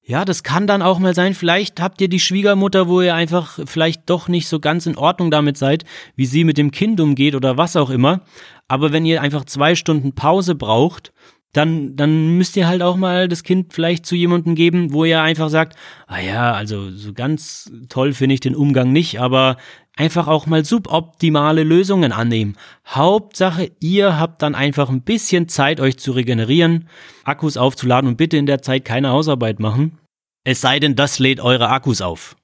Ja, 0.09 0.25
das 0.25 0.45
kann 0.45 0.69
dann 0.69 0.83
auch 0.83 1.01
mal 1.01 1.17
sein, 1.17 1.35
vielleicht 1.35 1.81
habt 1.81 2.01
ihr 2.01 2.07
die 2.07 2.21
Schwiegermutter, 2.21 2.87
wo 2.87 3.01
ihr 3.01 3.17
einfach 3.17 3.59
vielleicht 3.67 4.09
doch 4.09 4.29
nicht 4.29 4.47
so 4.47 4.61
ganz 4.61 4.87
in 4.87 4.97
Ordnung 4.97 5.33
damit 5.33 5.59
seid, 5.59 5.85
wie 6.15 6.27
sie 6.27 6.45
mit 6.45 6.59
dem 6.59 6.71
Kind 6.71 7.01
umgeht 7.01 7.35
oder 7.35 7.57
was 7.57 7.75
auch 7.75 7.91
immer. 7.91 8.21
Aber 8.69 8.93
wenn 8.93 9.05
ihr 9.05 9.21
einfach 9.21 9.45
zwei 9.47 9.75
Stunden 9.75 10.15
Pause 10.15 10.55
braucht, 10.55 11.13
dann, 11.53 11.97
dann 11.97 12.37
müsst 12.37 12.57
ihr 12.57 12.69
halt 12.69 12.83
auch 12.83 12.97
mal 12.97 13.27
das 13.27 13.43
Kind 13.43 13.73
vielleicht 13.73 14.07
zu 14.07 14.15
jemandem 14.15 14.55
geben, 14.55 14.93
wo 14.93 15.05
ihr 15.05 15.23
einfach 15.23 15.49
sagt, 15.49 15.77
ah 16.07 16.21
ja, 16.21 16.53
also 16.53 16.93
so 16.93 17.13
ganz 17.13 17.73
toll 17.89 18.13
finde 18.13 18.35
ich 18.35 18.41
den 18.41 18.55
Umgang 18.55 18.93
nicht, 18.93 19.21
aber 19.21 19.57
einfach 19.97 20.29
auch 20.29 20.47
mal 20.47 20.65
suboptimale 20.65 21.65
Lösungen 21.65 22.13
annehmen. 22.13 22.57
Hauptsache, 22.87 23.73
ihr 23.81 24.19
habt 24.19 24.43
dann 24.43 24.55
einfach 24.55 24.91
ein 24.91 25.03
bisschen 25.03 25.49
Zeit, 25.49 25.81
euch 25.81 25.99
zu 25.99 26.13
regenerieren, 26.13 26.89
Akkus 27.25 27.57
aufzuladen 27.57 28.09
und 28.09 28.17
bitte 28.17 28.37
in 28.37 28.47
der 28.47 28.63
Zeit 28.63 28.85
keine 28.85 29.09
Hausarbeit 29.11 29.59
machen. 29.59 29.99
Es 30.45 30.61
sei 30.61 30.79
denn, 30.79 30.95
das 30.95 31.19
lädt 31.19 31.41
eure 31.41 31.71
Akkus 31.71 32.01
auf. 32.01 32.37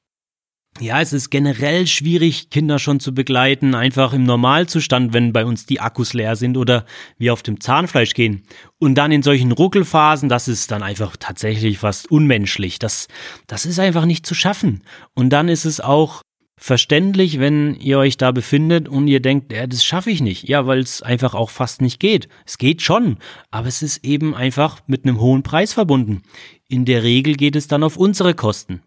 Ja, 0.81 1.03
es 1.03 1.13
ist 1.13 1.29
generell 1.29 1.87
schwierig, 1.87 2.49
Kinder 2.49 2.79
schon 2.79 2.99
zu 2.99 3.13
begleiten, 3.13 3.75
einfach 3.75 4.15
im 4.15 4.25
Normalzustand, 4.25 5.13
wenn 5.13 5.35
bei 5.35 5.45
uns 5.45 5.67
die 5.67 5.81
Akkus 5.81 6.15
leer 6.15 6.35
sind 6.35 6.57
oder 6.57 6.87
wir 7.19 7.35
auf 7.35 7.43
dem 7.43 7.61
Zahnfleisch 7.61 8.15
gehen. 8.15 8.45
Und 8.79 8.95
dann 8.95 9.13
in 9.13 9.23
solchen 9.23 9.53
Ruckelphasen, 9.53 10.31
das 10.31 10.49
ist 10.49 10.71
dann 10.71 10.83
einfach 10.83 11.19
tatsächlich 11.19 11.79
fast 11.79 12.11
unmenschlich. 12.11 12.79
Das, 12.79 13.09
das 13.47 13.67
ist 13.67 13.79
einfach 13.79 14.07
nicht 14.07 14.25
zu 14.25 14.35
schaffen. 14.35 14.83
Und 15.15 15.29
dann 15.29 15.49
ist 15.49 15.67
es 15.67 15.81
auch 15.83 16.23
verständlich, 16.63 17.41
wenn 17.41 17.75
ihr 17.81 17.99
euch 17.99 18.17
da 18.17 18.31
befindet 18.31 18.89
und 18.89 19.09
ihr 19.09 19.19
denkt, 19.19 19.53
ja, 19.53 19.67
das 19.67 19.85
schaffe 19.85 20.13
ich 20.13 20.21
nicht. 20.21 20.49
Ja, 20.49 20.65
weil 20.65 20.79
es 20.79 21.03
einfach 21.03 21.35
auch 21.35 21.51
fast 21.51 21.83
nicht 21.83 21.99
geht. 21.99 22.29
Es 22.47 22.57
geht 22.57 22.83
schon, 22.83 23.19
aber 23.51 23.67
es 23.67 23.83
ist 23.83 24.05
eben 24.05 24.33
einfach 24.35 24.81
mit 24.87 25.05
einem 25.05 25.21
hohen 25.21 25.43
Preis 25.43 25.73
verbunden. 25.73 26.23
In 26.69 26.85
der 26.85 27.03
Regel 27.03 27.35
geht 27.35 27.57
es 27.57 27.67
dann 27.67 27.83
auf 27.83 27.97
unsere 27.97 28.35
Kosten. 28.35 28.83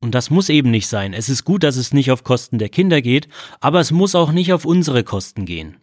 Und 0.00 0.14
das 0.14 0.30
muss 0.30 0.48
eben 0.48 0.70
nicht 0.70 0.86
sein. 0.86 1.12
Es 1.12 1.28
ist 1.28 1.44
gut, 1.44 1.62
dass 1.64 1.76
es 1.76 1.92
nicht 1.92 2.10
auf 2.10 2.24
Kosten 2.24 2.58
der 2.58 2.70
Kinder 2.70 3.02
geht, 3.02 3.28
aber 3.60 3.80
es 3.80 3.92
muss 3.92 4.14
auch 4.14 4.32
nicht 4.32 4.54
auf 4.54 4.64
unsere 4.64 5.04
Kosten 5.04 5.44
gehen. 5.44 5.76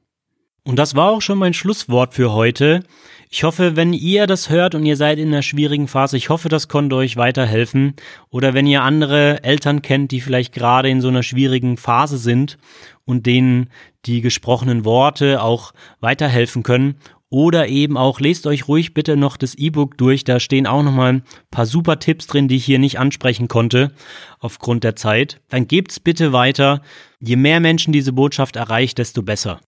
Und 0.63 0.77
das 0.77 0.95
war 0.95 1.11
auch 1.11 1.21
schon 1.21 1.37
mein 1.37 1.53
Schlusswort 1.53 2.15
für 2.15 2.33
heute. 2.33 2.83
Ich 3.31 3.43
hoffe, 3.43 3.75
wenn 3.75 3.93
ihr 3.93 4.25
das 4.25 4.49
hört 4.49 4.73
und 4.73 4.83
ihr 4.87 4.97
seid 4.97 5.19
in 5.19 5.27
einer 5.27 5.43
schwierigen 5.43 5.87
Phase, 5.87 6.17
ich 6.17 6.29
hoffe, 6.29 6.49
das 6.49 6.67
konnte 6.67 6.95
euch 6.95 7.15
weiterhelfen. 7.15 7.93
Oder 8.31 8.55
wenn 8.55 8.65
ihr 8.65 8.81
andere 8.81 9.43
Eltern 9.43 9.83
kennt, 9.83 10.11
die 10.11 10.19
vielleicht 10.19 10.51
gerade 10.51 10.89
in 10.89 10.99
so 10.99 11.09
einer 11.09 11.21
schwierigen 11.21 11.77
Phase 11.77 12.17
sind 12.17 12.57
und 13.05 13.27
denen 13.27 13.69
die 14.07 14.21
gesprochenen 14.21 14.83
Worte 14.83 15.43
auch 15.43 15.73
weiterhelfen 15.99 16.63
können 16.63 16.95
oder 17.29 17.67
eben 17.67 17.97
auch, 17.97 18.19
lest 18.19 18.47
euch 18.47 18.67
ruhig 18.67 18.95
bitte 18.95 19.15
noch 19.15 19.37
das 19.37 19.53
E-Book 19.53 19.95
durch. 19.99 20.23
Da 20.23 20.39
stehen 20.39 20.65
auch 20.65 20.81
nochmal 20.81 21.13
ein 21.13 21.23
paar 21.51 21.67
super 21.67 21.99
Tipps 21.99 22.25
drin, 22.25 22.47
die 22.47 22.55
ich 22.55 22.65
hier 22.65 22.79
nicht 22.79 22.97
ansprechen 22.97 23.47
konnte 23.47 23.91
aufgrund 24.39 24.83
der 24.83 24.95
Zeit. 24.95 25.39
Dann 25.49 25.67
gebt's 25.67 25.99
bitte 25.99 26.33
weiter. 26.33 26.81
Je 27.19 27.35
mehr 27.35 27.59
Menschen 27.59 27.93
diese 27.93 28.11
Botschaft 28.11 28.55
erreicht, 28.55 28.97
desto 28.97 29.21
besser. 29.21 29.59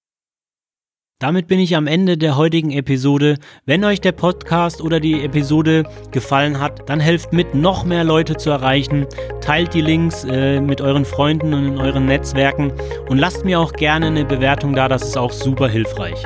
Damit 1.21 1.47
bin 1.47 1.59
ich 1.59 1.75
am 1.75 1.85
Ende 1.85 2.17
der 2.17 2.35
heutigen 2.35 2.71
Episode. 2.71 3.37
Wenn 3.67 3.85
euch 3.85 4.01
der 4.01 4.11
Podcast 4.11 4.81
oder 4.81 4.99
die 4.99 5.21
Episode 5.23 5.83
gefallen 6.09 6.59
hat, 6.59 6.89
dann 6.89 6.99
helft 6.99 7.31
mit, 7.31 7.53
noch 7.53 7.85
mehr 7.85 8.03
Leute 8.03 8.37
zu 8.37 8.49
erreichen. 8.49 9.05
Teilt 9.39 9.75
die 9.75 9.81
Links 9.81 10.23
äh, 10.23 10.59
mit 10.59 10.81
euren 10.81 11.05
Freunden 11.05 11.53
und 11.53 11.67
in 11.67 11.77
euren 11.77 12.07
Netzwerken 12.07 12.73
und 13.07 13.19
lasst 13.19 13.45
mir 13.45 13.59
auch 13.59 13.73
gerne 13.73 14.07
eine 14.07 14.25
Bewertung 14.25 14.73
da, 14.73 14.87
das 14.87 15.03
ist 15.03 15.15
auch 15.15 15.31
super 15.31 15.69
hilfreich. 15.69 16.23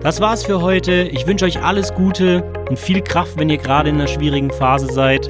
Das 0.00 0.20
war's 0.20 0.44
für 0.44 0.60
heute. 0.60 1.08
Ich 1.10 1.26
wünsche 1.26 1.44
euch 1.44 1.60
alles 1.60 1.92
Gute 1.92 2.44
und 2.68 2.78
viel 2.78 3.00
Kraft, 3.00 3.36
wenn 3.36 3.50
ihr 3.50 3.58
gerade 3.58 3.88
in 3.88 3.96
einer 3.96 4.06
schwierigen 4.06 4.52
Phase 4.52 4.86
seid. 4.92 5.28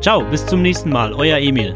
Ciao, 0.00 0.24
bis 0.24 0.44
zum 0.44 0.60
nächsten 0.60 0.90
Mal, 0.90 1.12
euer 1.12 1.38
Emil. 1.38 1.72